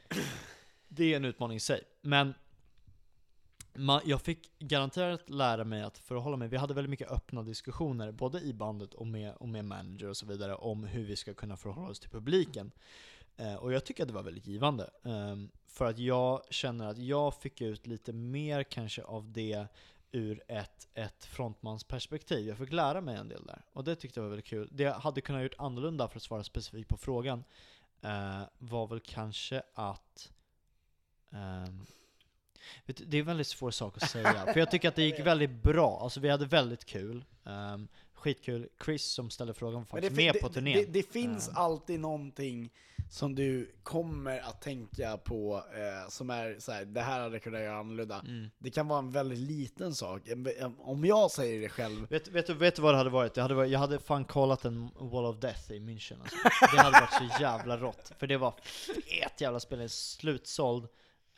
[0.87, 1.81] det är en utmaning i sig.
[2.01, 2.33] Men
[3.79, 8.11] man, jag fick garanterat lära mig att förhålla mig, vi hade väldigt mycket öppna diskussioner,
[8.11, 11.33] både i bandet och med, och med manager och så vidare, om hur vi ska
[11.33, 12.71] kunna förhålla oss till publiken.
[13.37, 14.89] Eh, och jag tycker att det var väldigt givande.
[15.03, 15.35] Eh,
[15.67, 19.67] för att jag känner att jag fick ut lite mer kanske av det
[20.11, 22.47] ur ett, ett frontmansperspektiv.
[22.47, 23.61] Jag fick lära mig en del där.
[23.73, 24.69] Och det tyckte jag var väldigt kul.
[24.71, 27.43] Det jag hade kunnat gjort annorlunda för att svara specifikt på frågan
[28.01, 30.31] eh, var väl kanske att
[31.31, 31.85] ehm,
[32.85, 35.63] det är en väldigt svår sak att säga, för jag tycker att det gick väldigt
[35.63, 35.99] bra.
[36.01, 37.25] Alltså vi hade väldigt kul.
[37.43, 38.67] Um, skitkul.
[38.85, 40.73] Chris som ställde frågan var faktiskt med på turnén.
[40.77, 41.53] Det, det finns Ehm.
[41.57, 42.69] alltid någonting
[43.11, 47.43] som du kommer att tänka på eh, som är så här, det här hade jag
[47.43, 48.19] kunnat göra annorlunda.
[48.27, 48.49] Mm.
[48.57, 50.21] Det kan vara en väldigt liten sak.
[50.79, 53.33] Om jag säger det själv, Vet, vet, du, vet du vad det hade varit?
[53.33, 53.65] Det hade?
[53.67, 56.37] Jag hade fan kollat en Wall of Death i München alltså.
[56.75, 58.11] Det hade varit så jävla rått.
[58.17, 58.53] För det var
[59.05, 60.87] fet jävla spel, slutsåld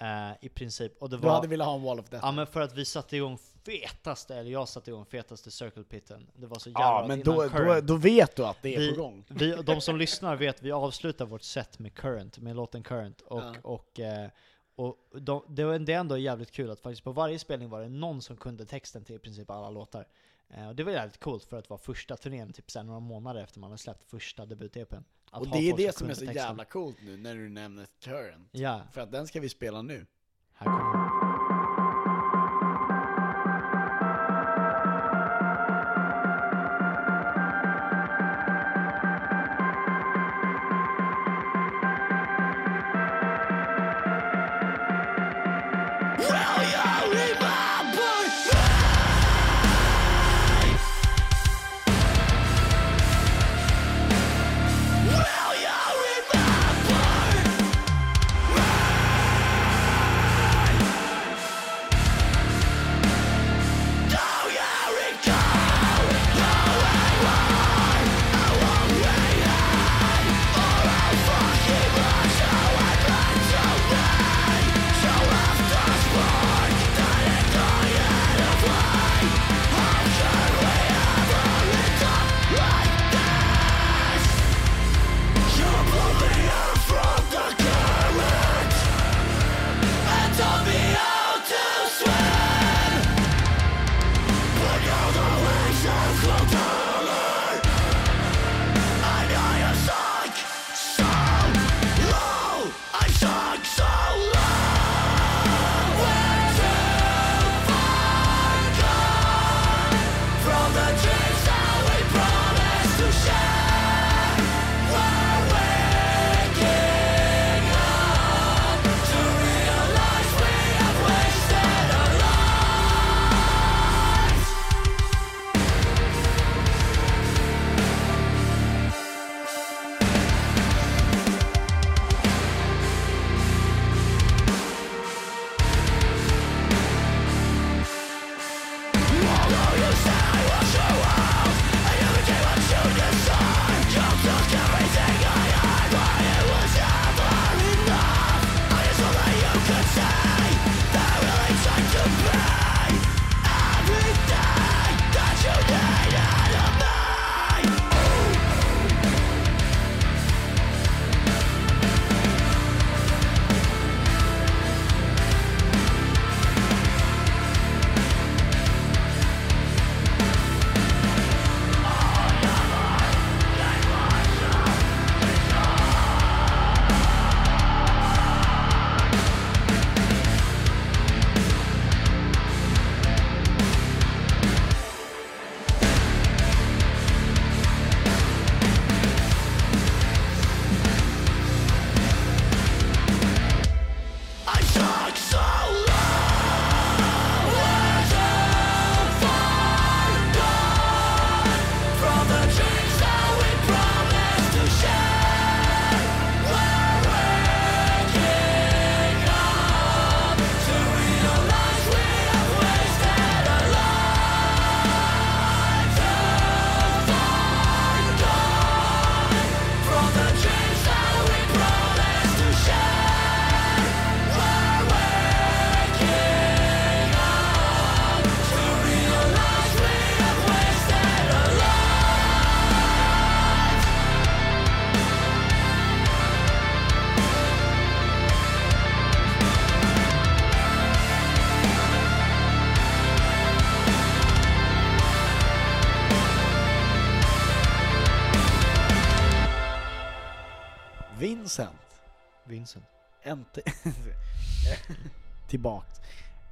[0.02, 0.97] eh, i princip.
[1.02, 1.36] Och det du var...
[1.36, 2.26] hade velat ha en wall of death.
[2.26, 6.28] Ja men för att vi satte igång fetaste, eller jag satte igång fetaste circle pitten.
[6.36, 7.88] Det var så jävla Ja, men då, då, Current.
[7.88, 9.26] då vet du att det är vi, på gång.
[9.28, 13.22] Vi, de som lyssnar vet, vi avslutar vårt set med Current, med låten Current.
[13.22, 13.56] Och, Ja.
[13.64, 14.30] och, eh,
[14.76, 17.82] och de, det, var, det är ändå jävligt kul att faktiskt på varje spelning var
[17.82, 20.08] det någon som kunde texten till i princip alla låtar.
[20.49, 23.43] Eh, och det var jävligt coolt för att vara första turnén, typ sen några månader
[23.43, 25.04] efter man hade släppt första debut-EPn.
[25.34, 26.48] Att Och ha det är folk det som är kunde så texten.
[26.48, 28.50] jävla coolt nu när du nämner Current.
[28.52, 30.06] Ja, För att den ska vi spela nu.
[30.54, 31.01] här kommer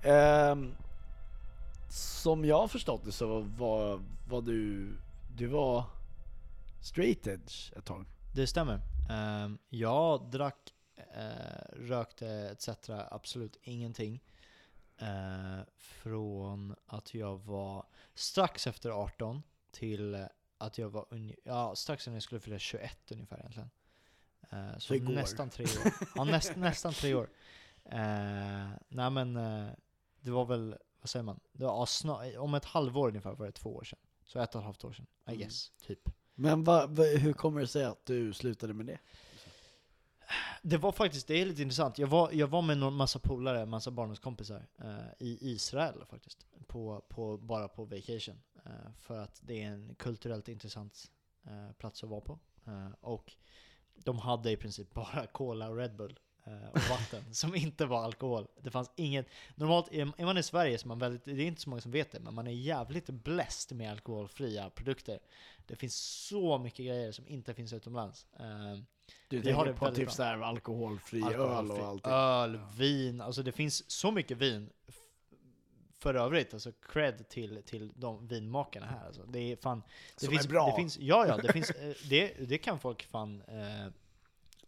[0.10, 0.76] Ehm,
[1.90, 4.94] som jag har förstått det så var, var du,
[5.36, 5.84] du var
[6.82, 8.06] straight edge ett tag.
[8.36, 8.80] Det stämmer.
[9.10, 12.70] Ehm, jag drack, eh, rökte etc.
[12.90, 14.24] absolut ingenting.
[14.98, 21.06] Eh, från att jag var strax efter 18 till att jag var
[21.44, 23.70] ja, strax när jag skulle fylla 21 ungefär egentligen.
[24.50, 25.94] Eh, så nästan tre år.
[26.16, 27.30] Ja, näst, nästan tre år.
[27.92, 29.70] Eh, nej men, eh,
[30.22, 31.40] det var väl, vad säger man?
[31.52, 34.00] Det var, snar, om ett halvår ungefär var det två år sedan.
[34.26, 35.40] Så ett och ett halvt år sedan, I Mm.
[35.40, 36.10] guess, typ.
[36.36, 39.00] Men va, va, hur kommer det sig att du slutade med det?
[40.62, 41.98] Det var faktiskt, det är lite intressant.
[41.98, 46.46] Jag var, jag var med en massa polare, massa barndomskompisar eh, i Israel faktiskt.
[46.68, 48.42] På, på, bara på vacation.
[48.66, 51.12] Eh, för att det är en kulturellt intressant
[51.46, 52.40] eh, plats att vara på.
[52.68, 53.34] Eh, och
[53.96, 56.20] de hade i princip bara Cola och Red Bull.
[56.50, 58.48] Eh, Och vatten som inte var alkohol.
[58.62, 59.28] Det fanns inget.
[59.56, 62.12] Normalt är man i Sverige så man väldigt, det är inte så många som vet
[62.12, 65.20] det, men man är jävligt bläst med alkoholfria produkter.
[65.68, 65.96] Det finns
[66.28, 68.28] så mycket grejer som inte finns utomlands.
[68.40, 68.46] Eh,
[69.28, 72.12] Du Vi har tänker det på typ såhär alkoholfri, öl Alkoholfri och allting?
[72.12, 74.70] Öl, vin, alltså det finns så mycket vin
[76.00, 79.22] för övrigt, alltså cred till, till de vinmakarna här alltså.
[79.28, 79.84] Det är fan,
[80.16, 80.66] det Som finns, är bra.
[80.70, 83.92] Det finns, ja ja, det finns, eh, det, det kan folk fan, eh,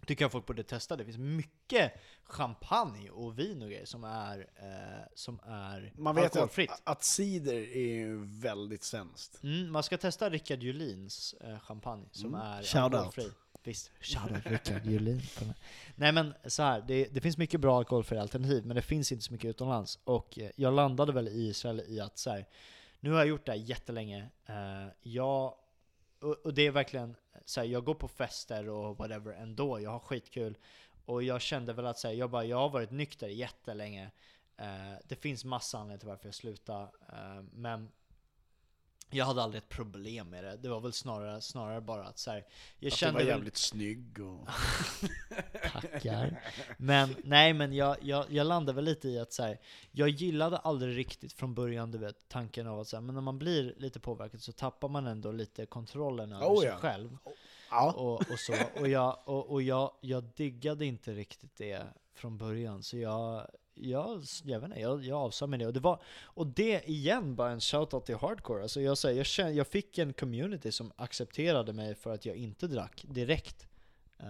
[0.07, 0.95] tycker jag folk borde testa.
[0.95, 1.93] Det finns mycket
[2.23, 6.71] champagne och vin och grejer som är, eh, som är Man vet ju alkoholfritt.
[6.71, 9.43] att, att cider är ju väldigt svenskt.
[9.43, 12.41] Mm, man ska testa Rickard Julins eh, champagne som Mm.
[12.47, 12.93] är Shout out.
[12.93, 13.31] alkoholfri.
[13.63, 15.21] Visst, shoutout Rickard Julin.
[15.39, 15.45] på.
[15.95, 19.23] Nej men så här, det, det finns mycket bra alkoholfria alternativ, men det finns inte
[19.23, 19.99] så mycket utomlands.
[20.03, 22.45] Och eh, jag landade väl i Israel i att så här,
[22.99, 24.29] nu har jag gjort det här jättelänge.
[24.45, 25.53] Eh, jag,
[26.21, 27.15] och, och det är verkligen
[27.45, 30.57] så här, jag går på fester och whatever ändå, jag har skitkul.
[31.05, 34.11] Och jag kände väl att så här, jag, bara, jag har varit nykter jättelänge.
[34.57, 36.87] Eh, det finns massa anledningar till varför jag slutade.
[37.09, 37.91] Eh, men
[39.11, 40.57] jag hade aldrig ett problem med det.
[40.57, 42.37] Det var väl snarare, snarare bara att så här,
[42.79, 44.47] jag Att du kände var väl, jävligt snygg och...
[45.71, 46.43] Tackar.
[46.77, 49.59] Men nej, men jag, jag, jag landade väl lite i att så här,
[49.91, 53.21] jag gillade aldrig riktigt från början, du vet, tanken av att så här, men när
[53.21, 56.75] man blir lite påverkad så tappar man ändå lite kontrollen över Oh, sig ja.
[56.75, 57.17] själv.
[57.69, 57.91] Ja.
[57.91, 58.53] Och, och så.
[58.79, 61.83] Och, jag, och, och jag, jag diggade inte riktigt det
[62.13, 63.47] från början, så jag,
[63.81, 65.67] jag, jag vet inte, jag, jag avsade med det.
[65.67, 68.61] Och det, var, och det igen, bara en shoutout till hardcore.
[68.61, 72.35] Alltså jag, säger, jag, känner, jag fick en community som accepterade mig för att jag
[72.35, 73.67] inte drack direkt
[74.19, 74.25] eh,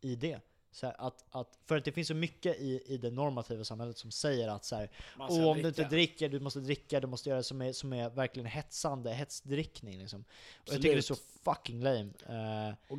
[0.00, 0.40] i det.
[0.70, 3.98] Så här, att, att, för att det finns så mycket i, i det normativa samhället
[3.98, 7.28] som säger att så här, om du inte dricka." dricker, du måste dricka, du måste
[7.28, 10.24] göra det som är, som är verkligen hetsande, hetsdrickning liksom.
[10.54, 12.10] Och jag tycker det är så fucking lame.
[12.28, 12.98] Eh, Och,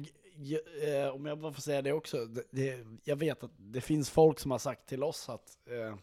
[0.83, 4.09] eh, om jag bara får säga det också, det, det, jag vet att det finns
[4.09, 5.95] folk som har sagt till oss att eh,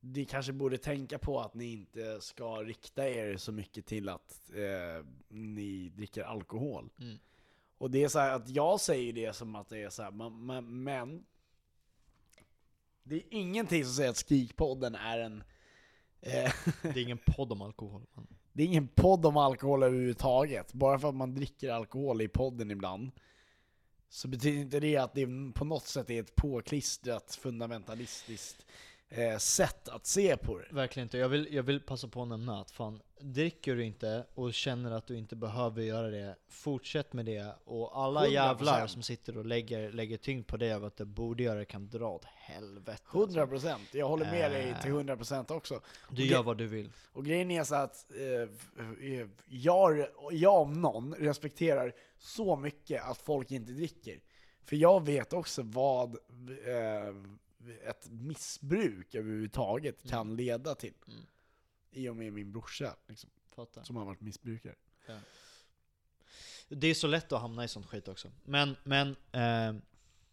[0.00, 4.50] ni kanske borde tänka på att ni inte ska rikta er så mycket till att
[4.54, 6.90] eh, ni dricker alkohol.
[7.00, 7.18] Mm.
[7.78, 10.10] Och det är så här att jag säger det som att det är så här,
[10.10, 11.24] man, man, men
[13.02, 15.44] det är ingenting som säger att Skrikpodden är en
[16.20, 16.52] eh,
[16.82, 18.02] det är ingen podd om alkohol.
[18.14, 18.26] men-
[18.56, 20.72] det är ingen podd om alkohol överhuvudtaget.
[20.72, 23.10] Bara för att man dricker alkohol i podden ibland
[24.08, 28.66] så betyder inte det att det på något sätt är ett påklistrat fundamentalistiskt
[29.08, 30.66] eh, sätt att se på det.
[30.70, 31.18] Verkligen inte.
[31.18, 34.90] Jag vill, jag vill passa på att nämna att fan, dricker du inte och känner
[34.90, 37.54] att du inte behöver göra det, fortsätt med det.
[37.64, 38.28] Och alla 100%.
[38.30, 41.64] jävlar som sitter och lägger, lägger tyngd på det av att du borde göra det
[41.64, 43.02] kan dra åt helvete.
[43.12, 43.38] alltså.
[43.40, 44.80] 100%, jag håller med dig Eh.
[44.82, 45.80] till 100% också.
[46.10, 46.92] Du Och gör vad du vill.
[47.12, 53.18] Och grejen är så att eh, eh, jag, jag om någon respekterar så mycket att
[53.18, 54.20] folk inte dricker.
[54.64, 57.14] För jag vet också vad eh,
[57.68, 60.94] ett missbruk överhuvudtaget kan leda till.
[61.08, 61.20] Mm.
[61.90, 63.82] I och med min brorsa, liksom, Fattar.
[63.82, 64.74] som har varit missbrukare.
[66.68, 68.32] Det är så lätt att hamna i sånt skit också.
[68.44, 69.82] Men, men eh,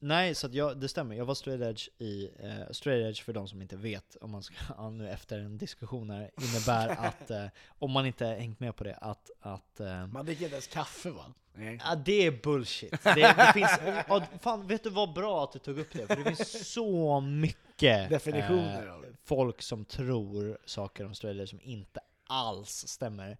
[0.04, 1.16] nej, så jag, det stämmer.
[1.16, 4.44] Jag var straight edge i, eh, straight edge för de som inte vet, om man
[4.44, 7.46] ska, ja, nu efter en diskussion här, innebär att, eh,
[7.80, 11.10] om man inte hängt med på det, att, att eh, Man dricker inte ens kaffe
[11.10, 11.26] va?
[11.56, 11.80] Nej.
[11.84, 13.04] Ja, det är bullshit.
[13.04, 13.72] Det, det finns,
[14.08, 16.08] ja, fan, vet du vad bra att du tog upp det?
[16.08, 19.16] För det finns så mycket Definitioner det.
[19.24, 23.38] folk som tror saker om straight edge som inte alls stämmer.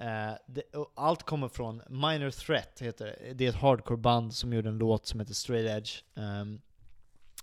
[0.00, 3.34] Uh, det, och allt kommer från Minor Threat, heter det.
[3.34, 6.02] Det är ett hardcore-band som gjorde en låt som heter Straight Edge.
[6.14, 6.60] Um,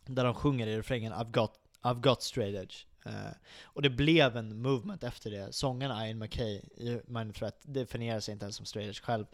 [0.06, 2.86] där de sjunger i refrängen I've got, I've got straight edge.
[3.06, 3.32] Eh,
[3.64, 5.54] och det blev en movement efter det.
[5.54, 9.26] Sångarna Ian McKay i Mind Threat definierar sig inte ens som straight edge själv.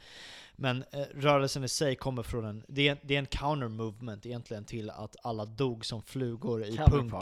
[0.56, 4.26] Men eh, rörelsen i sig kommer från en, det är, det är en counter movement
[4.26, 7.14] egentligen till att alla dog som flugor i punk.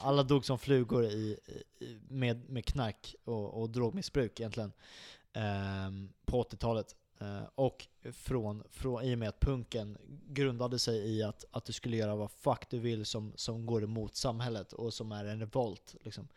[0.00, 1.38] Alla dog som flugor i,
[1.80, 4.72] i, med, med knark och, och drogmissbruk egentligen
[5.32, 6.94] ehm, på 80-talet.
[7.22, 9.98] Eh, och från, från, i och med att punken
[10.28, 13.84] grundade sig i att, att du skulle göra vad fuck du vill som, som går
[13.84, 15.96] emot samhället och som är en revolt.
[16.00, 16.28] Liksom.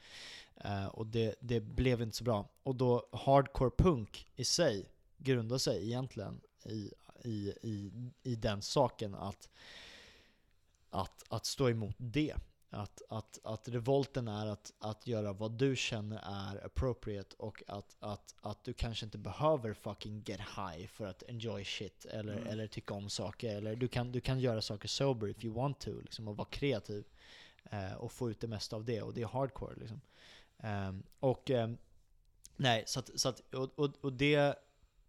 [0.66, 2.50] Uh, och det, det blev inte så bra.
[2.64, 4.86] Och då hardcore punk i sig
[5.18, 6.92] grundar sig egentligen i,
[7.24, 7.92] i, i,
[8.24, 9.50] i den saken att,
[10.90, 12.36] att, att stå emot det.
[12.76, 17.98] Att, att, att revolten är att, att göra vad du känner är appropriate och att,
[18.00, 22.48] att, att du kanske inte behöver fucking get high för att enjoy shit eller, Mm.
[22.48, 23.56] eller tycka om saker.
[23.56, 26.48] Eller du kan, du kan göra saker sober if you want to, liksom, och vara
[26.48, 27.06] kreativ.
[27.72, 29.76] Eh, och få ut det mesta av det, och det är hardcore.
[29.76, 30.02] Liksom.
[30.58, 31.78] Ehm, och ehm,
[32.56, 34.56] nej, så att, så att, och, och, och det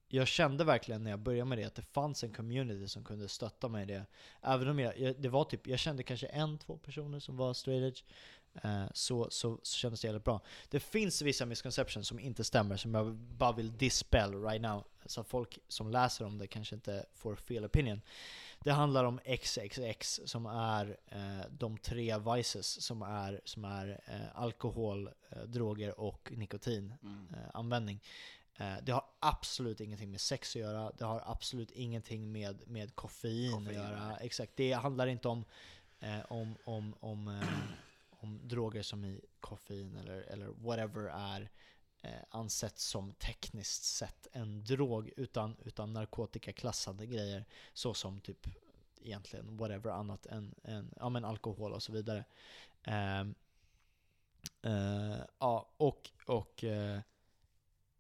[0.09, 3.29] jag kände verkligen när jag började med det att det fanns en community som kunde
[3.29, 4.07] stötta mig i det.
[4.43, 7.55] Även om jag, jag, det var typ, jag kände kanske en, två personer som var
[7.55, 8.05] straight.
[8.63, 10.41] Eh, så, så, så kändes det jävligt bra.
[10.69, 14.85] Det finns vissa misconceptions som inte stämmer, som jag bara vill dispel right now.
[15.07, 18.01] Så folk som läser om det kanske inte får fel opinion.
[18.59, 24.41] Det handlar om XXX som är eh, de tre vices som är, som är eh,
[24.43, 27.27] alkohol, eh, droger och nikotin Mm.
[28.57, 32.95] Eh, det har absolut ingenting med sex att göra, det har absolut ingenting med, med
[32.95, 34.17] koffein, Koffein, att göra.
[34.17, 35.45] Exakt, det handlar inte om,
[35.99, 37.49] eh, om, om, om, eh,
[38.11, 41.51] om droger som i koffein eller, eller whatever är
[42.31, 48.47] ansett som tekniskt sett en drog, utan, utan narkotikaklassade grejer, såsom typ
[49.07, 52.25] egentligen whatever annat än, än ja, men alkohol och så vidare.
[52.83, 53.35] Ehm,
[54.63, 57.01] eh, ja, och, och eh,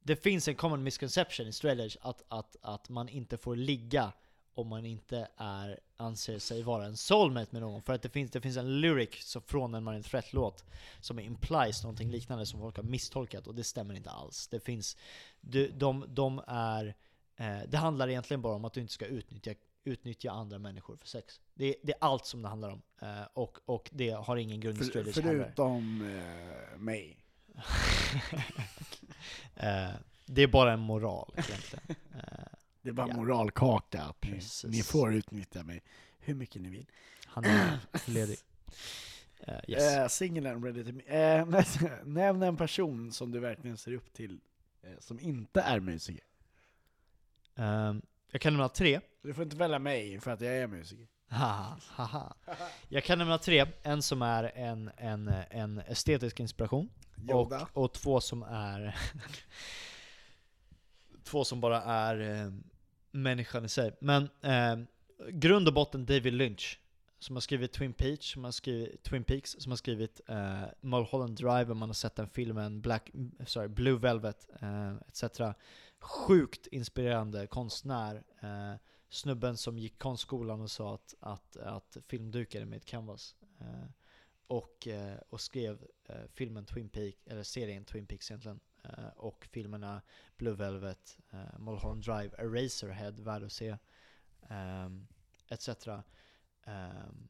[0.06, 4.12] det finns en common misconception i straight edge att, att, att man inte får ligga
[4.54, 7.82] om man inte är, anser sig vara en soulmate med någon.
[7.82, 10.64] För att det finns, det finns en lyric så från en Marine Threat-låt
[11.00, 14.48] som implies någonting liknande som folk har misstolkat och det stämmer inte alls.
[14.48, 14.96] Det finns,
[15.40, 16.94] de, de, de är,
[17.36, 19.54] eh, det handlar egentligen bara om att du inte ska utnyttja,
[19.84, 21.40] utnyttja andra människor för sex.
[21.54, 22.82] Det, det är allt som det handlar om.
[23.02, 25.44] Eh, och, och det har ingen grund i För, edge heller.
[25.44, 27.22] förutom eh, mig.
[29.56, 29.88] Eh,
[30.26, 31.84] det är bara en moral egentligen.
[32.14, 32.44] Eh,
[32.82, 33.16] Det är bara Ja.
[33.16, 34.02] moralkaka.
[34.02, 34.64] att Ni, Precis.
[34.70, 35.82] ni får utnyttja mig
[36.18, 36.86] hur mycket ni vill.
[37.26, 38.38] han är ledig.
[39.40, 39.96] Eh, yes.
[39.96, 41.02] Eh, singeln ready to me.
[41.02, 41.46] Eh,
[42.04, 44.40] nämn en person som du verkligen ser upp till
[44.82, 46.24] eh, som inte är musiker.
[47.56, 49.00] Ehm, jag kan nämna tre.
[49.22, 51.06] Du får inte välja mig för att jag är musiker.
[52.88, 53.66] Jag kan nämna tre.
[53.82, 56.88] En som är en, en, en estetisk inspiration.
[57.22, 57.68] Yoda.
[57.72, 58.98] Och, och två som är
[61.24, 62.52] Två som bara är eh,
[63.10, 63.96] människan i sig.
[64.00, 64.76] Men eh,
[65.30, 66.80] grund och botten David Lynch.
[67.18, 71.36] Som har skrivit Twin Peaks, som har skrivit, Twin Peaks, som har skrivit eh, Mulholland
[71.36, 73.10] Drive, om man har sett den filmen, Black,
[73.46, 75.40] sorry, Blue Velvet, eh, etc.
[76.00, 78.22] Sjukt inspirerande konstnär.
[78.40, 78.74] Eh,
[79.08, 83.34] snubben som gick konstskolan och sa att, att, att filmdukar är med ett canvas.
[83.60, 83.88] Eh,
[84.46, 88.60] och, eh, och skrev eh, filmen Twin Peaks, eller serien Twin Peaks egentligen.
[88.84, 90.02] Eh, och filmerna
[90.36, 93.76] Blue Velvet, eh, Mulholland Drive, Eraserhead, värd att se,
[94.48, 95.06] ehm,
[95.48, 95.68] etc.
[96.64, 97.28] Ehm,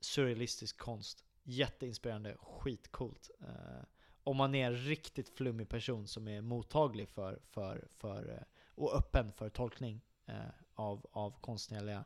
[0.00, 1.24] surrealistisk konst.
[1.42, 3.30] Jätteinspirerande, skitcoolt.
[3.40, 3.84] Eh,
[4.24, 8.42] om man är en riktigt flummig person som är mottaglig för, för, för eh,
[8.74, 10.34] och öppen för tolkning eh,
[10.74, 12.04] av, av konstnärliga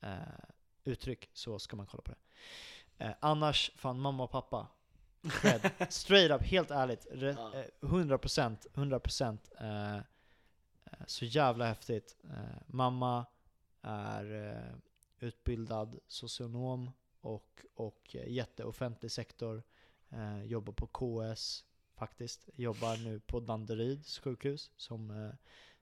[0.00, 0.18] eh,
[0.84, 2.18] uttryck så ska man kolla på det.
[2.98, 4.68] Eh, annars, fan mamma och pappa.
[5.30, 5.70] Cred.
[5.88, 7.06] Straight up, helt ärligt.
[7.10, 10.02] Re, eh, 100%, 100% eh, eh,
[11.06, 12.16] så jävla häftigt.
[12.24, 13.26] Eh, mamma
[13.82, 14.76] är eh,
[15.18, 16.90] utbildad socionom
[17.20, 19.62] och, och jätteoffentlig sektor.
[20.44, 22.48] Jobbar på KS faktiskt.
[22.54, 25.32] Jobbar nu på Danderyds sjukhus som,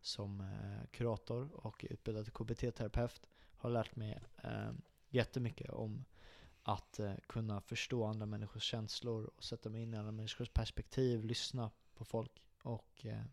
[0.00, 0.50] som
[0.90, 3.20] kurator och utbildad KBT-terapeut.
[3.56, 4.72] Har lärt mig eh,
[5.10, 6.04] jättemycket om
[6.64, 11.24] att eh, kunna förstå andra människors känslor och sätta mig in i andra människors perspektiv,
[11.24, 13.24] lyssna på folk och, eh,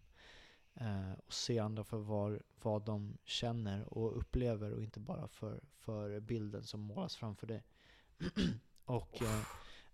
[0.74, 5.64] eh, och se andra för var, vad de känner och upplever och inte bara för,
[5.74, 7.64] för bilden som målas framför dig.
[8.86, 9.44] och eh,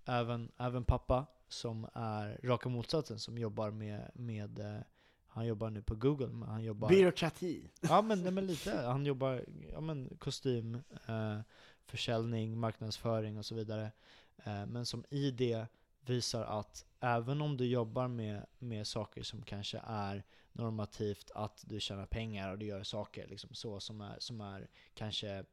[0.05, 4.83] även, även pappa som är raka motsatsen som jobbar med, med
[5.27, 6.89] han jobbar nu på Google, men han jobbar...
[6.89, 7.69] Byråkrati.
[7.81, 8.71] Ja men, nej, men lite.
[8.71, 10.75] Han jobbar ja, men, kostym,
[11.07, 11.39] eh,
[11.87, 13.91] försäljning, marknadsföring och så vidare.
[14.37, 15.67] Eh, men som i det
[16.01, 21.79] visar att även om du jobbar med, med saker som kanske är normativt, att du
[21.79, 25.45] tjänar pengar och du gör saker liksom så som är, som är kanske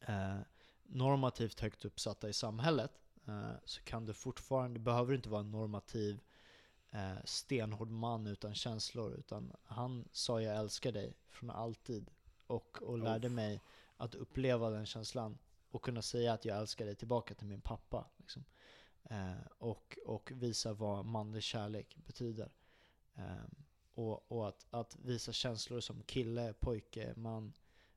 [0.00, 0.38] eh,
[0.82, 6.20] normativt högt uppsatta i samhället, eh, så kan du fortfarande, behöver inte vara en normativ
[6.90, 12.10] eh, stenhård man utan känslor, utan han sa jag älskar dig från alltid
[12.46, 13.60] och, och lärde mig
[13.98, 15.38] att uppleva den känslan
[15.70, 18.10] och kunna säga att jag älskar dig tillbaka till min pappa.
[18.16, 18.44] Liksom.
[19.02, 22.52] Eh, och, och visa vad manlig kärlek betyder.
[23.14, 23.44] Eh,
[23.94, 27.52] och och att, att visa känslor som kille, pojke, man,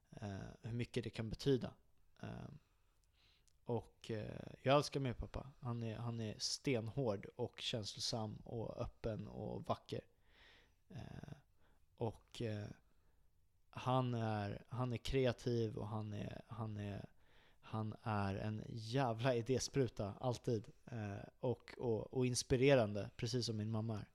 [0.10, 1.74] eh, hur mycket det kan betyda.
[2.22, 2.50] Eh,
[3.66, 5.52] och eh, jag älskar min pappa.
[5.60, 10.02] Han är, han är stenhård och känslosam och öppen och vacker.
[10.90, 11.34] Eh,
[11.98, 12.68] och eh,
[13.72, 17.06] han, är, han är kreativ och han är, han är,
[17.62, 20.68] han är en jävla idéspruta, alltid.
[20.86, 24.06] Eh, och, och, och inspirerande, precis som min mamma är.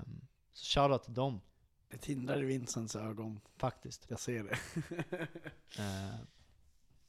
[0.00, 1.40] Um, så shoutout till dem,
[1.88, 3.40] Det tindrar i Vincents ögon.
[3.56, 4.06] faktiskt.
[4.10, 4.58] Jag ser det.
[5.78, 6.14] Eh,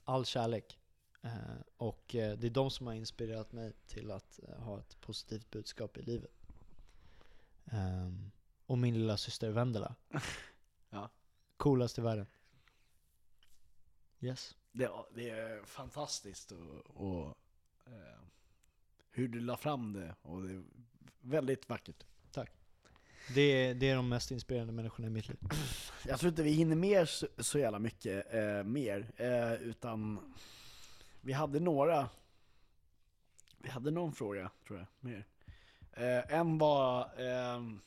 [0.04, 0.80] all kärlek.
[1.22, 1.32] Eh,
[1.78, 5.50] och eh, det är de som har inspirerat mig till att eh, ha ett positivt
[5.52, 6.32] budskap i livet.
[7.66, 8.32] Ehm,
[8.66, 9.96] och min lilla syster Vendela.
[10.90, 11.10] Ja.
[11.58, 12.26] Coolast i världen.
[14.20, 14.56] Yes.
[14.72, 17.38] Det, det är fantastiskt och, och
[17.86, 18.20] eh,
[19.12, 20.16] hur du la fram det.
[20.22, 20.64] Och det är
[21.22, 22.06] väldigt vackert.
[23.34, 25.38] Det är, det är de mest inspirerande människorna i mitt liv.
[26.08, 30.20] Jag tror inte vi hinner med så, så jävla mycket eh, mer, eh, utan
[31.22, 32.10] vi hade några,
[33.58, 35.26] vi hade någon fråga tror jag, mer.
[35.94, 37.82] Eh, en var, ehm,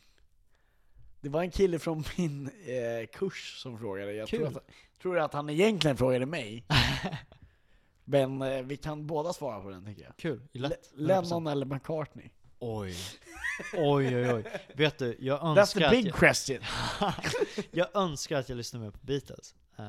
[1.20, 4.58] det var en kille från min eh, kurs som frågade, jag tror att,
[5.02, 6.64] tror att han egentligen frågade mig.
[8.04, 10.16] Men eh, vi kan båda svara på den tycker jag.
[10.16, 10.90] Kul, lätt.
[10.94, 12.30] Le- Lennon eller McCartney?
[12.58, 12.94] Oj.
[13.74, 14.44] Oj oj oj.
[14.74, 16.58] Vet du, jag That's önskar, the att big jag, question!
[17.70, 19.54] jag önskar att jag lyssnade mer på Beatles.
[19.78, 19.84] Eh,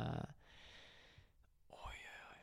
[1.70, 2.00] oj oj
[2.32, 2.38] oj.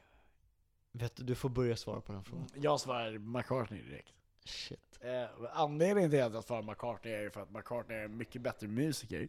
[0.92, 2.48] Vet du, du får börja svara på den frågan.
[2.54, 4.12] Jag svarar McCartney direkt.
[4.48, 4.98] Shit.
[5.00, 8.42] Eh, anledningen till att jag svarar McCartney är ju för att McCartney är en mycket
[8.42, 9.28] bättre musiker.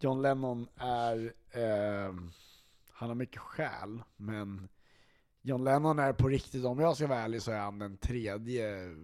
[0.00, 2.14] John Lennon är, eh,
[2.90, 4.68] han har mycket själ, men
[5.42, 8.94] John Lennon är på riktigt, om jag ska vara ärlig så är han den tredje,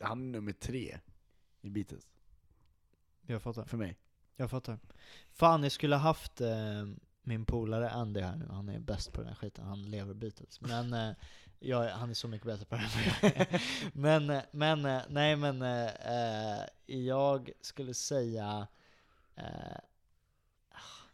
[0.00, 0.98] han är nummer tre
[1.60, 2.04] i Beatles,
[3.26, 3.64] Jag fattar.
[3.64, 3.96] för mig.
[4.36, 4.78] Jag fattar.
[5.30, 6.86] Fan, jag skulle haft eh,
[7.22, 8.46] min polare Andy här nu.
[8.50, 9.64] Han är bäst på den här skiten.
[9.64, 10.60] Han lever Beatles.
[10.60, 11.14] Men eh,
[11.62, 13.62] jag, han är så mycket bättre på det än vad jag är.
[13.92, 18.66] Men, men, nej men, eh, eh, jag skulle säga...
[19.36, 19.76] Eh,
[20.68, 21.06] ah,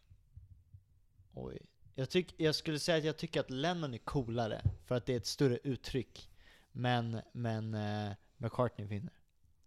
[1.34, 1.59] oj.
[1.94, 5.12] Jag, tyck, jag skulle säga att jag tycker att Lennon är coolare, för att det
[5.12, 6.30] är ett större uttryck.
[6.72, 9.12] Men, men eh, McCartney vinner.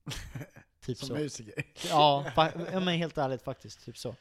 [0.85, 1.13] Typ Som så.
[1.13, 1.65] musiker.
[1.89, 3.85] Ja, ja, men helt ärligt faktiskt.
[3.85, 4.15] Typ så.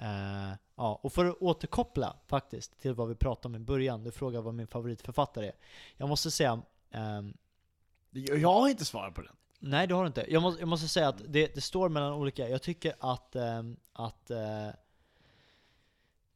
[0.00, 4.10] Eh, ja, och för att återkoppla faktiskt till vad vi pratade om i början, du
[4.10, 5.54] frågade vad min favoritförfattare är.
[5.96, 7.36] Jag måste säga, ehm,
[8.10, 9.36] Jag har inte svarat på den.
[9.58, 10.32] nej du har inte.
[10.32, 13.76] Jag måste, jag måste säga att det, det står mellan olika, jag tycker att, ehm,
[13.92, 14.68] att eh,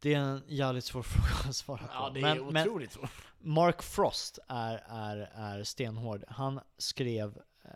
[0.01, 1.93] det är en jävligt svår fråga att svara på.
[1.93, 3.11] Ja, det är men, otroligt svårt.
[3.39, 6.25] Mark Frost är, är, är stenhård.
[6.29, 7.71] Han skrev eh,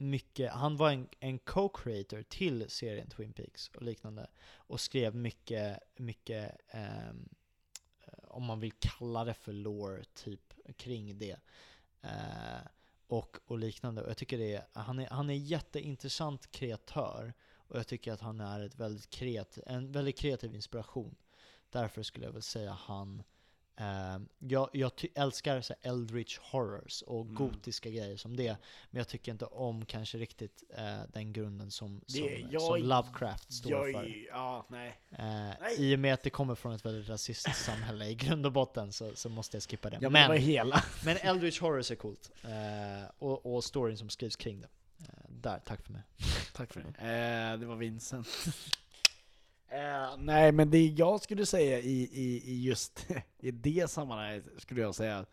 [0.00, 4.26] mycket, han var en, en co-creator till serien Twin Peaks och liknande.
[4.54, 7.28] Och skrev mycket, mycket ehm,
[8.04, 11.36] eh, om man vill kalla det för lore, typ kring det.
[12.00, 12.60] Eh,
[13.06, 14.02] och, och liknande.
[14.02, 17.34] Och jag tycker det är, han är, han är jätteintressant kreatör.
[17.52, 21.16] Och jag tycker att han är ett väldigt kreativ, en väldigt kreativ inspiration.
[21.70, 23.22] Därför skulle jag väl säga han.
[23.80, 27.34] Eh, jag jag älskar så eldritch horrors och Mm.
[27.34, 28.56] gotiska grejer som det.
[28.90, 32.76] Men jag tycker inte om kanske riktigt eh, den grunden som, som, Det- jag- som
[32.82, 34.26] Lovecraft står Jag, för.
[34.28, 34.98] ja, nej.
[35.10, 35.24] Eh,
[35.60, 35.74] Nej.
[35.78, 38.92] I och med att det kommer från ett väldigt rasistiskt samhälle i grund och botten
[38.92, 39.98] så, så måste jag skippa det.
[40.00, 40.84] Jag men, hela.
[41.04, 42.30] men Eldritch Horrors är coolt.
[42.42, 44.68] Eh, och, och storyn som skrivs kring det.
[45.28, 46.02] Där, tack för mig.
[46.52, 47.56] Tack för det.
[47.56, 48.28] Det var Vincent.
[49.70, 53.06] eh, nej, men det jag skulle säga i, i, i just
[53.38, 55.26] i det sammanhanget skulle jag säga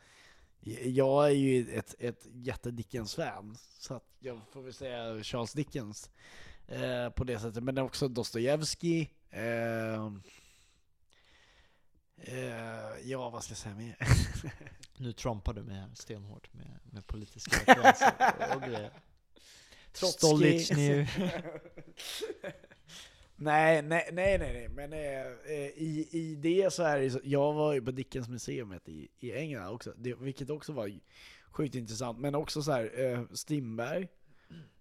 [0.83, 6.09] jag är ju ett, ett jätte Dickens-fan, så att jag får väl säga Charles Dickens
[6.67, 9.13] eh, på det sättet, men också Dostojevskij.
[9.29, 10.05] Eh,
[12.17, 13.97] eh, ja, vad ska jag säga mer?
[14.99, 18.91] Nu trompar du här stenhårt med, med politiska referenser och, grejer.
[19.91, 21.07] Trotskij.
[23.39, 27.19] Nej, nej, nej, nej, nej, men eh, eh i, i det så är det så,
[27.23, 30.91] jag var ju på Dickens museet i, i England också, det, vilket också var
[31.51, 32.19] sjukt intressant.
[32.19, 34.07] Men också så här, eh, Strindberg.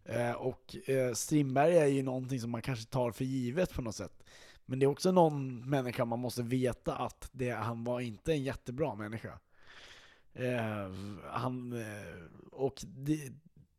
[0.04, 3.96] Eh, och eh, Strindberg är ju någonting som man kanske tar för givet på något
[3.96, 4.24] sätt.
[4.66, 8.42] Men det är också någon människa man måste veta att det, han var inte en
[8.42, 9.38] jättebra människa.
[10.32, 10.90] Eh,
[11.24, 13.32] han, eh, och det,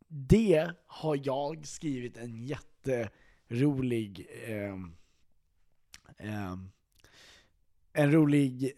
[0.08, 3.10] det har jag skrivit en jätte,
[3.50, 4.96] jätterolig ehm,
[6.18, 6.72] ehm,
[7.94, 8.74] en rolig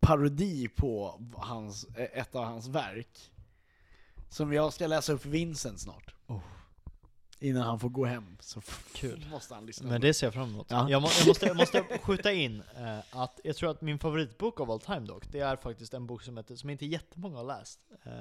[0.00, 3.32] parodi på hans, ett av hans verk.
[4.28, 6.14] Som jag ska läsa upp för Vincent snart.
[6.26, 6.40] Oh.
[7.38, 8.36] Innan han får gå hem.
[8.40, 8.60] Så
[8.94, 9.26] Kul.
[9.30, 10.66] måste han lyssna Men det ser jag fram emot.
[10.70, 10.90] Ja.
[10.90, 14.60] Jag, må, jag, måste, jag måste skjuta in eh, att jag tror att min favoritbok
[14.60, 17.44] of all time dock, det är faktiskt en bok som, heter, som inte jättemånga har
[17.44, 17.80] läst.
[18.04, 18.12] Eh,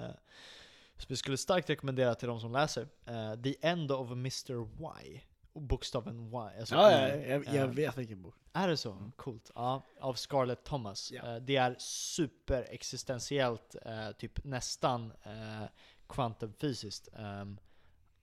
[0.98, 2.88] som jag skulle starkt rekommendera till de som läser.
[3.06, 4.68] Eh, The End of Mr.
[5.06, 5.22] Y.
[5.54, 6.36] Bokstaven Y.
[6.60, 8.36] Alltså Ja, ja jag, jag Eh, vet vilken bok.
[8.54, 9.12] Är det så?
[9.16, 9.52] Coolt.
[9.56, 11.12] Ja, av Scarlett Thomas.
[11.12, 11.36] Ja.
[11.36, 15.64] Eh, det är superexistentiellt, eh, typ nästan eh,
[16.08, 17.10] kvantumfysiskt.
[17.14, 17.60] ehm,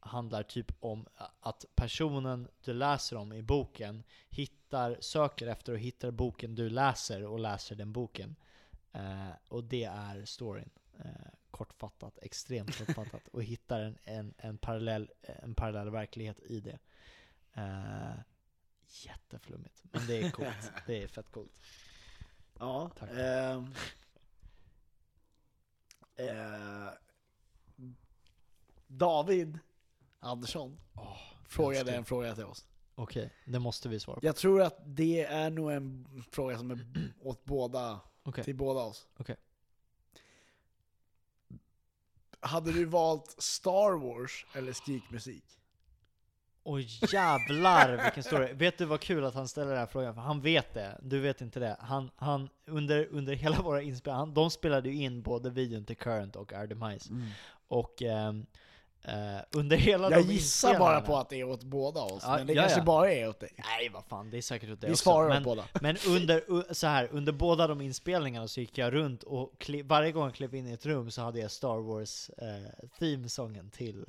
[0.01, 1.07] handlar typ om
[1.41, 7.25] att personen du läser om i boken hittar, söker efter och hittar boken du läser
[7.25, 8.37] och läser den boken.
[9.49, 10.71] Och det är storyn.
[11.51, 13.29] Kortfattat, extremt kortfattat.
[13.33, 16.79] och hittar en, en, en, parallell, en parallell verklighet i det.
[17.57, 18.15] Eh,
[18.89, 19.83] jätteflummigt.
[19.83, 20.73] Men det är coolt.
[20.87, 21.61] det är fett coolt.
[22.59, 22.91] Ja.
[22.99, 23.11] Tack.
[23.13, 23.75] ehm,
[26.17, 26.93] eh,
[28.87, 29.59] David
[30.21, 30.81] Andersson
[31.49, 31.97] frågade älskar.
[31.99, 32.67] en fråga till oss.
[32.95, 34.27] Okej, det måste vi svara på.
[34.27, 36.87] Jag tror att det är nog en fråga som är
[37.21, 38.45] åt båda, Okej.
[38.45, 39.07] till båda oss.
[39.17, 39.37] Okej.
[42.41, 45.45] Hade du valt Star Wars eller skrikmusik?
[46.69, 48.53] Oj jävlar vilken story.
[48.53, 50.15] Vet du vad kul att han ställer den här frågan?
[50.15, 51.77] För han vet det, du vet inte det.
[51.81, 56.37] Han, han under, under hela våra inspelningar, de spelade ju in både videon till Current
[56.37, 57.11] och Our Demise.
[57.69, 58.47] Och ehm,
[59.03, 59.15] eh,
[59.51, 62.53] under hela Jag gissar bara på att det är åt båda oss, Ja, men det
[62.53, 62.85] ja, kanske ja.
[62.85, 63.51] bara är åt dig.
[63.57, 65.03] Nej vad fan, det är säkert åt det Vi också.
[65.03, 65.65] svarar men, båda.
[65.81, 70.25] Men under, så här, under båda de inspelningarna så gick jag runt och varje gång
[70.25, 74.05] jag klev in i ett rum så hade jag Star Wars eh, themesången till,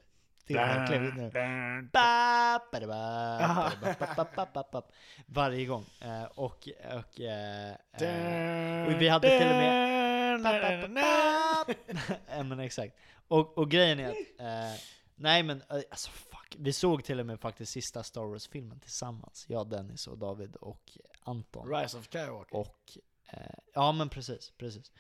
[4.16, 4.82] ba, ba, ba, ba.
[5.26, 5.86] Varje gång.
[6.02, 9.98] Eh, och, och, eh, eh, och vi hade till och med...
[12.30, 12.98] Ja men exakt.
[13.28, 14.80] Och, och grejen är att,
[15.16, 16.56] nej men alltså fuck.
[16.58, 19.46] Vi såg till och med faktiskt sista Star Wars-filmen tillsammans.
[19.50, 21.76] Jag, Dennis och David och Anton.
[21.76, 22.56] Rise of Skywalker.
[22.56, 22.98] Och,
[23.30, 23.40] eh,
[23.74, 24.92] ja men precis, precis.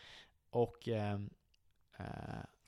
[0.49, 1.29] Och ehm, eh,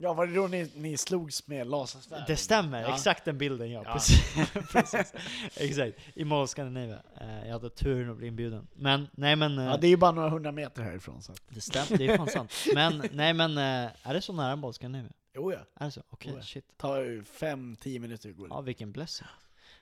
[0.01, 2.23] Ja, var det då ni, ni slogs med lasersvärd?
[2.27, 2.93] det stämmer, Ja.
[2.93, 3.81] exakt den bilden ja.
[3.85, 3.93] Ja.
[3.93, 4.51] Precis.
[4.71, 5.13] precis.
[5.55, 7.01] Exakt, i Mall Scandinavia.
[7.21, 8.67] Eh, jag hade turen att bli inbjuden.
[8.73, 11.61] Men, nej men, eh, Ja, det är ju bara några hundra meter härifrån så det
[11.61, 12.53] stämmer, det är fan sant.
[12.73, 15.11] Men, nej men, eh, är det så nära Mall Scandinavia?
[15.33, 15.59] Jo ja.
[15.75, 16.01] Är det så?
[16.09, 16.41] Okej, ja.
[16.41, 16.77] shit.
[16.77, 18.47] tar ju fem, tio minuter att gå.
[18.49, 19.27] Ja, vilken blessing.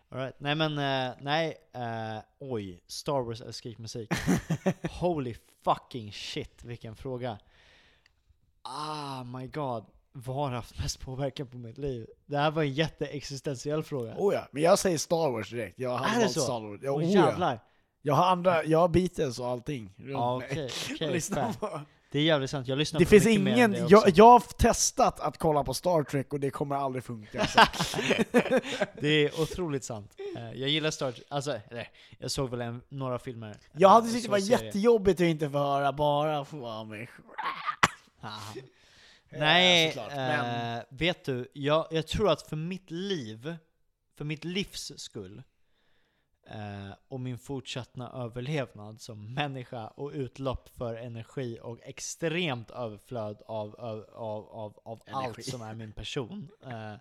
[0.09, 0.39] All right.
[0.39, 4.09] Nej men, eh, nej, eh, oj, Star Wars eller skrikmusik.
[4.99, 7.37] Holy fucking shit, vilken fråga.
[8.69, 12.07] Ah my god, vad har haft mest påverkan på mitt liv?
[12.25, 14.13] Det här var en jätteexistentiell fråga.
[14.17, 15.79] Oh ja, men jag säger Star Wars direkt.
[15.79, 16.39] Jag har Är det valt så?
[16.41, 16.79] Star Wars.
[16.83, 17.57] Ja, oh ja.
[18.01, 19.93] Jag har andra, jag har Beatles och allting
[20.99, 21.53] Lyssna fair.
[21.53, 21.81] på.
[22.11, 24.03] Det är jävligt sant, jag lyssnar Det på finns mycket mer än ingen, det jag,
[24.15, 27.47] jag har testat att kolla på Star Trek och det kommer aldrig funka.
[29.01, 30.11] Det är otroligt sant.
[30.37, 31.87] Eh, Jag gillar Star Trek, alltså, eller,
[32.19, 33.55] jag såg väl en, några filmer.
[33.73, 34.63] Jag hade eh, tyckt det var serier.
[34.65, 37.09] jättejobbigt att inte få höra bara få vara mig.
[39.29, 43.55] Eh, Nej, såklart, men- vet du, jag, jag tror att för mitt liv,
[44.15, 45.43] för mitt livs skull,
[46.47, 53.75] eh, och min fortsatta överlevnad som människa och utlopp för energi och extremt överflöd av,
[53.75, 56.93] av, av, av, av allt som är min person, eh,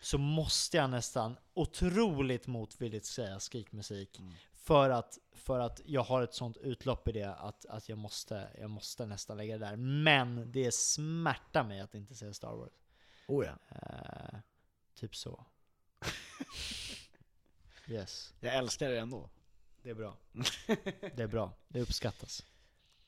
[0.00, 4.18] så måste jag nästan otroligt motvilligt säga skrikmusik.
[4.18, 4.32] Mm.
[4.70, 8.48] För att, för att jag har ett sånt utlopp i det att, att jag, måste,
[8.60, 9.76] jag måste nästan lägga det där.
[9.76, 12.72] Men det smärtar mig att inte säga Star Wars.
[13.28, 13.52] Oh ja.
[13.68, 14.38] Eh,
[14.94, 15.46] typ så.
[17.88, 19.30] Yes, Jag älskar det ändå.
[19.82, 20.16] det är bra.
[21.16, 22.46] Det är bra, det uppskattas.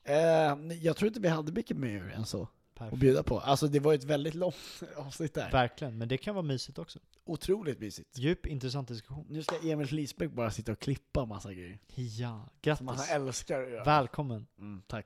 [0.03, 2.99] Eh, jag tror inte vi hade mycket mer än så att Perfekt.
[3.01, 3.39] bjuda på.
[3.39, 4.55] Alltså det var ett väldigt långt
[4.97, 5.51] avsnitt där.
[5.51, 6.99] Verkligen, men det kan vara mysigt också.
[7.25, 8.17] Otroligt mysigt.
[8.17, 9.25] Djup, intressant diskussion.
[9.29, 11.79] Nu ska Emil Lisbäck bara sitta och klippa massa grejer.
[11.95, 12.47] Ja,
[12.77, 13.11] Som han grattis.
[13.11, 13.83] älskar att göra.
[13.83, 14.47] Välkommen.
[14.59, 15.05] Mm, tack.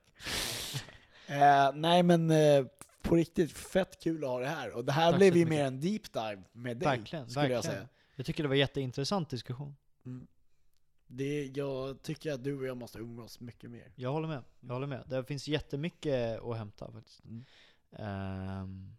[1.27, 2.65] eh, nej men eh,
[3.01, 4.75] på riktigt fett kul att ha det här.
[4.75, 6.87] Och det här Tack blev ju mer en deep dive med dig.
[6.87, 7.75] Verkligen, skulle jag verkligen.
[7.75, 7.87] säga.
[8.15, 9.75] Jag tycker det var jätteintressant diskussion.
[11.07, 13.91] Det, jag tycker att du och jag måste umgås mycket mer.
[13.95, 14.43] Jag håller med.
[14.59, 15.03] Jag håller med.
[15.07, 17.23] Det finns jättemycket att hämta faktiskt.
[17.25, 17.45] Mm.
[17.91, 18.97] Ehm,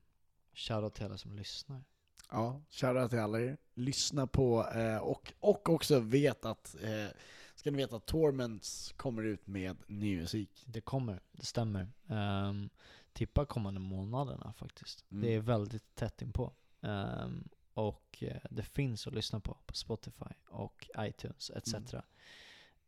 [0.55, 1.85] Shoutout till alla som lyssnar.
[2.31, 3.57] Ja, shoutout till alla er.
[3.75, 7.07] Lyssna på, eh, och, och också vet att, eh,
[7.55, 10.65] ska ni veta att Torments kommer ut med ny musik.
[10.67, 11.89] Det kommer, det stämmer.
[12.07, 12.71] Um,
[13.13, 15.05] tippa kommande månaderna faktiskt.
[15.11, 15.23] Mm.
[15.23, 16.53] Det är väldigt tätt inpå.
[16.81, 17.49] Um,
[17.79, 21.75] och eh, det finns att lyssna på på Spotify och iTunes etc.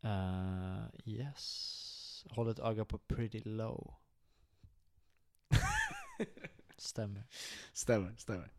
[0.05, 2.27] Uh, yes.
[2.31, 3.95] Håll ett öga på Pretty Low.
[6.77, 7.23] Stämmer.
[7.73, 8.51] Stämmer, stämmer.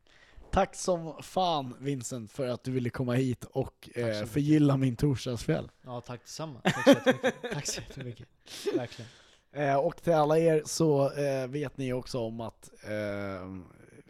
[0.52, 5.72] Tack som fan Vincent för att du ville komma hit och eh, förgylla min torsdagskväll.
[5.82, 6.62] Ja, tack detsamma.
[6.62, 7.42] Tack så jättemycket.
[7.54, 8.28] tack så jättemycket.
[8.76, 9.12] Verkligen.
[9.52, 13.48] Eh, och till alla er så eh, vet ni också om att eh,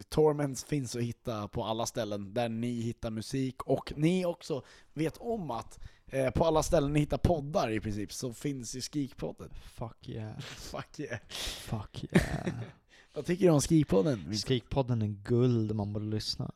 [0.10, 4.64] Torments finns att hitta på alla ställen där ni hittar musik och ni också
[4.94, 8.82] vet om att eh, på alla ställen ni hittar poddar i princip så finns ju
[8.82, 9.50] Skrikpodden.
[9.64, 10.40] Fuck yeah.
[10.40, 11.20] Fuck yeah.
[11.30, 12.48] Fuck yeah.
[13.14, 14.38] Vad tycker du om Skrikpodden?
[14.38, 16.52] Skrikpodden är guld, man borde lyssna.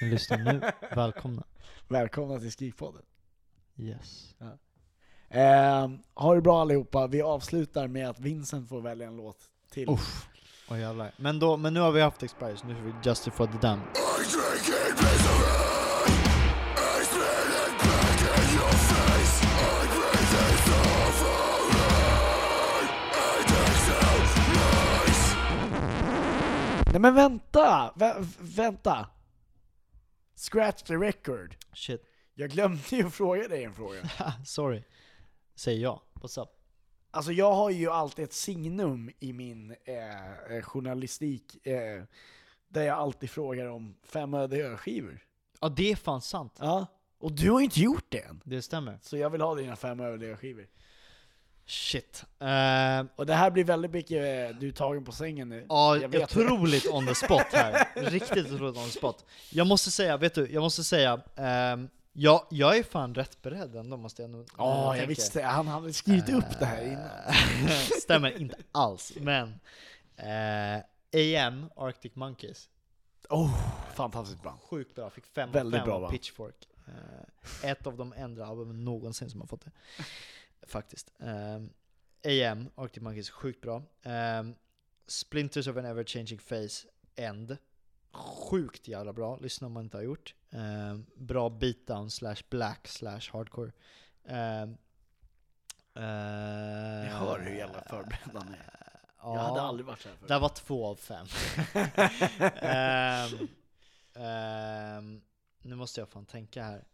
[0.00, 0.60] Men lyssna nu.
[0.94, 1.44] Välkomna.
[1.88, 3.02] Välkomna till Skrikpodden.
[3.76, 4.34] Yes.
[5.28, 9.38] Eh, ha det bra allihopa, vi avslutar med att Vincent får välja en låt
[9.70, 9.88] till.
[9.88, 10.28] Uff.
[10.68, 11.12] Åh jävlar.
[11.16, 13.80] Men, då, men nu har vi haft Expire, så nu får vi Justify the Damn.
[26.92, 27.92] Nej men vänta!
[27.96, 29.08] Vä vänta!
[30.36, 31.56] Scratch the record.
[31.72, 32.02] Shit.
[32.34, 34.08] Jag glömde ju att fråga dig en fråga.
[34.44, 34.82] Sorry.
[35.54, 36.00] Säger jag.
[36.14, 36.61] What's up?
[37.14, 42.02] Alltså jag har ju alltid ett signum i min eh, eh, journalistik eh,
[42.68, 45.18] där jag alltid frågar om fem öde ölskivor.
[45.60, 46.56] Ja, det är fan sant.
[46.60, 46.86] Ja.
[47.18, 48.40] Och du har ju inte gjort det än.
[48.44, 48.98] Det stämmer.
[49.02, 50.66] Så jag vill ha dina fem öde ölskivor.
[51.66, 52.24] Shit.
[52.42, 54.16] Uh, Och det här blir väldigt mycket,
[54.50, 55.66] eh, du är tagen på sängen nu.
[55.68, 57.88] Ja, Jag vet otroligt on the spot här.
[58.10, 59.24] Riktigt otroligt on the spot.
[59.50, 63.76] Jag måste säga, vet du, jag måste säga, ehm, jag, jag är fan rätt beredd
[63.76, 65.06] ändå måste jag nog Ja, jag tänker.
[65.08, 67.10] visste Han hade skrivit upp det här innan.
[67.68, 69.60] Eh, Stämmer inte alls, men
[70.16, 70.76] eh,
[71.46, 72.68] AM, Arctic Monkeys,
[73.30, 73.54] Oh,
[73.94, 74.58] fantastiskt bra.
[74.62, 76.10] sjukt bra, fick 5 av Väldigt 5 bra, av?
[76.10, 76.68] Pitchfork.
[76.88, 79.70] Eh, ett av de äldre albumen någonsin som har fått det.
[80.66, 81.12] Faktiskt.
[82.24, 83.82] AM, Arctic Monkeys, sjukt bra.
[85.06, 86.86] Splinters of an Ever Changing Face,
[87.16, 87.56] End.
[88.12, 90.34] Sjukt jävla bra, lyssna om man inte har gjort.
[90.50, 93.72] Ehm, bra beatdown slash black slash hardcore.
[94.24, 94.76] Um,
[95.94, 98.70] Jag hör hur jävla förberedd han är.
[99.18, 100.28] Ja, Jag hade aldrig varit så här förut.
[100.28, 101.26] det var två av fem.
[102.62, 103.48] Ehm,
[104.14, 105.22] ehm,
[105.62, 106.84] nu måste jag fan tänka här.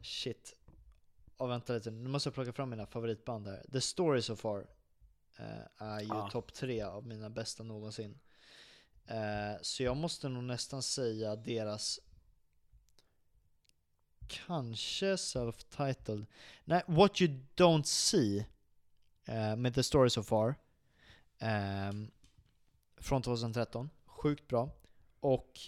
[0.00, 0.54] Shit.
[1.38, 3.64] Oh, vänta lite, nu måste jag plocka fram mina favoritband här.
[3.72, 4.66] The Story So Far
[5.38, 5.46] eh,
[5.86, 6.30] är ju Ja.
[6.32, 8.18] topp tre av mina bästa någonsin.
[9.08, 12.00] Eh, så jag måste nog nästan säga deras
[14.28, 16.26] kanske self-titled.
[16.64, 18.46] Nej, What You Don't See
[19.24, 20.54] eh, med The Story So Far.
[21.38, 22.10] Ehm,
[22.96, 23.90] från 2013.
[24.06, 24.70] Sjukt bra.
[25.20, 25.60] Och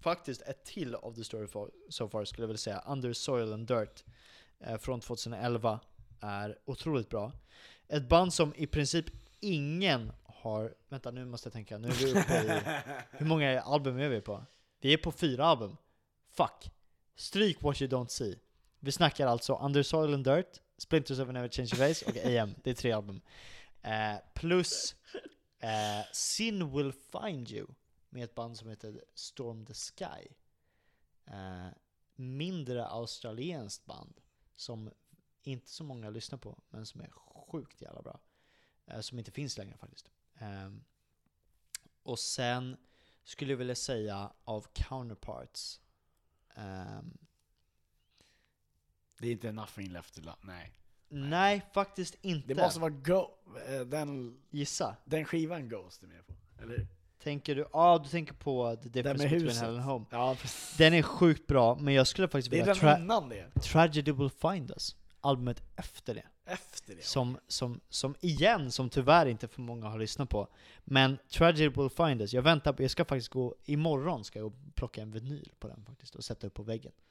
[0.00, 2.82] faktiskt ett till av The Story Far, So Far skulle jag vilja säga.
[2.86, 4.04] Under Soil and Dirt
[4.60, 5.80] eh, från 2011
[6.20, 7.32] är otroligt bra.
[7.88, 9.06] Ett band som i princip
[9.40, 10.74] ingen har...
[10.88, 12.60] Vänta nu måste jag tänka, nu är vi uppe i...
[13.18, 14.44] Hur många album är vi på?
[14.80, 15.76] Vi är på fyra album.
[16.30, 16.70] Fuck.
[17.14, 18.38] Stryk What You Don't See.
[18.80, 22.54] Vi snackar alltså Under Soil and Dirt, Splinters of an Ever Changing Face och AM.
[22.62, 23.20] Det är tre album.
[23.82, 24.96] Eh, plus
[25.58, 27.66] eh, Sin Will Find You
[28.10, 30.28] med ett band som heter Storm the Sky.
[31.26, 31.68] Eh,
[32.16, 34.20] mindre australienskt band
[34.56, 34.90] som
[35.42, 37.10] inte så många lyssnar på, men som är
[37.50, 38.20] sjukt jävla bra.
[38.86, 40.10] Eh, som inte finns längre faktiskt.
[40.38, 40.84] Ehm,
[42.02, 42.76] och sen
[43.24, 45.80] skulle jag vilja säga av Counterparts.
[46.54, 47.18] ehm,
[49.18, 50.72] Det är inte nothing left to love, nej.
[51.08, 52.48] nej, faktiskt inte.
[52.48, 53.28] Det måste vara Go...
[53.68, 54.96] eh, Den, Gissa.
[55.04, 56.86] den skivan Ghost är med på, eller hur?
[57.18, 59.62] Tänker du, ja ah, du tänker på The Difference Between huset.
[59.62, 60.04] Hell and Home.
[60.10, 60.76] Ja, precis.
[60.76, 63.50] Den är sjukt bra, men jag skulle faktiskt Det är vilja den innan det.
[63.62, 66.26] Tragedy Will Find Us, albumet efter det.
[66.48, 67.04] Efter det.
[67.04, 70.48] Som, som, som igen, som tyvärr inte för många har lyssnat på.
[70.84, 74.52] Men Tragedy Will Find Us, jag väntar på, jag ska faktiskt gå, imorgon ska jag
[74.74, 76.92] plocka en vinyl på den faktiskt och sätta upp på väggen.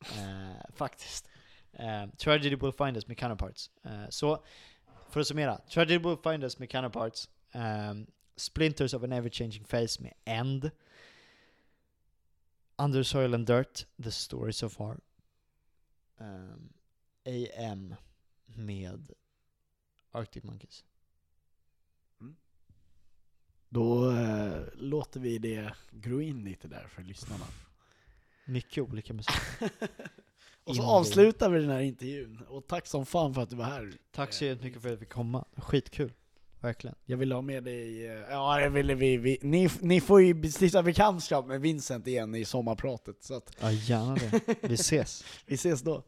[0.00, 1.28] Eh, faktiskt.
[1.72, 3.70] Eh, Tragedy Will Find Us med Counterparts.
[3.82, 4.44] Eh, så,
[5.10, 5.58] för att summera.
[5.58, 7.28] Tragedy Will Find Us med Counterparts.
[7.52, 8.06] ehm,
[8.36, 10.70] Splinters of an Ever Changing Face med End.
[12.76, 15.00] Under Soil and Dirt, The Story So Far.
[16.20, 16.72] Ehm,
[17.24, 17.94] AM
[18.54, 19.10] med
[20.10, 20.84] Arctic Monkeys.
[23.68, 27.44] Då eh, låter vi det gro in lite där för lyssnarna.
[28.44, 29.34] Mycket olika musik.
[30.64, 32.42] Och så avslutar vi den här intervjun.
[32.48, 33.92] Och tack som fan för att du var här.
[34.12, 35.44] Tack så jättemycket för att vi fick komma.
[35.56, 36.12] Skitkul.
[36.60, 36.96] Verkligen.
[37.04, 40.50] Jag vill ha med dig, eh, ja jag ville vi, vi ni, ni får ju
[40.50, 43.22] stifta bekantskap med Vincent igen i sommarpratet.
[43.22, 44.56] Så att Ja, gärna det.
[44.62, 45.24] Vi ses.
[45.46, 46.02] vi ses då.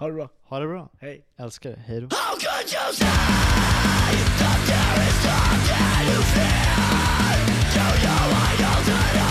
[0.00, 0.88] Ha det bra, Ha det bra.
[1.00, 1.24] hej.
[1.38, 1.78] Älskar dig.
[1.86, 2.06] Hej då.
[2.16, 3.06] How could you say
[4.40, 6.70] that there is something you fear?
[7.74, 9.29] Do you want to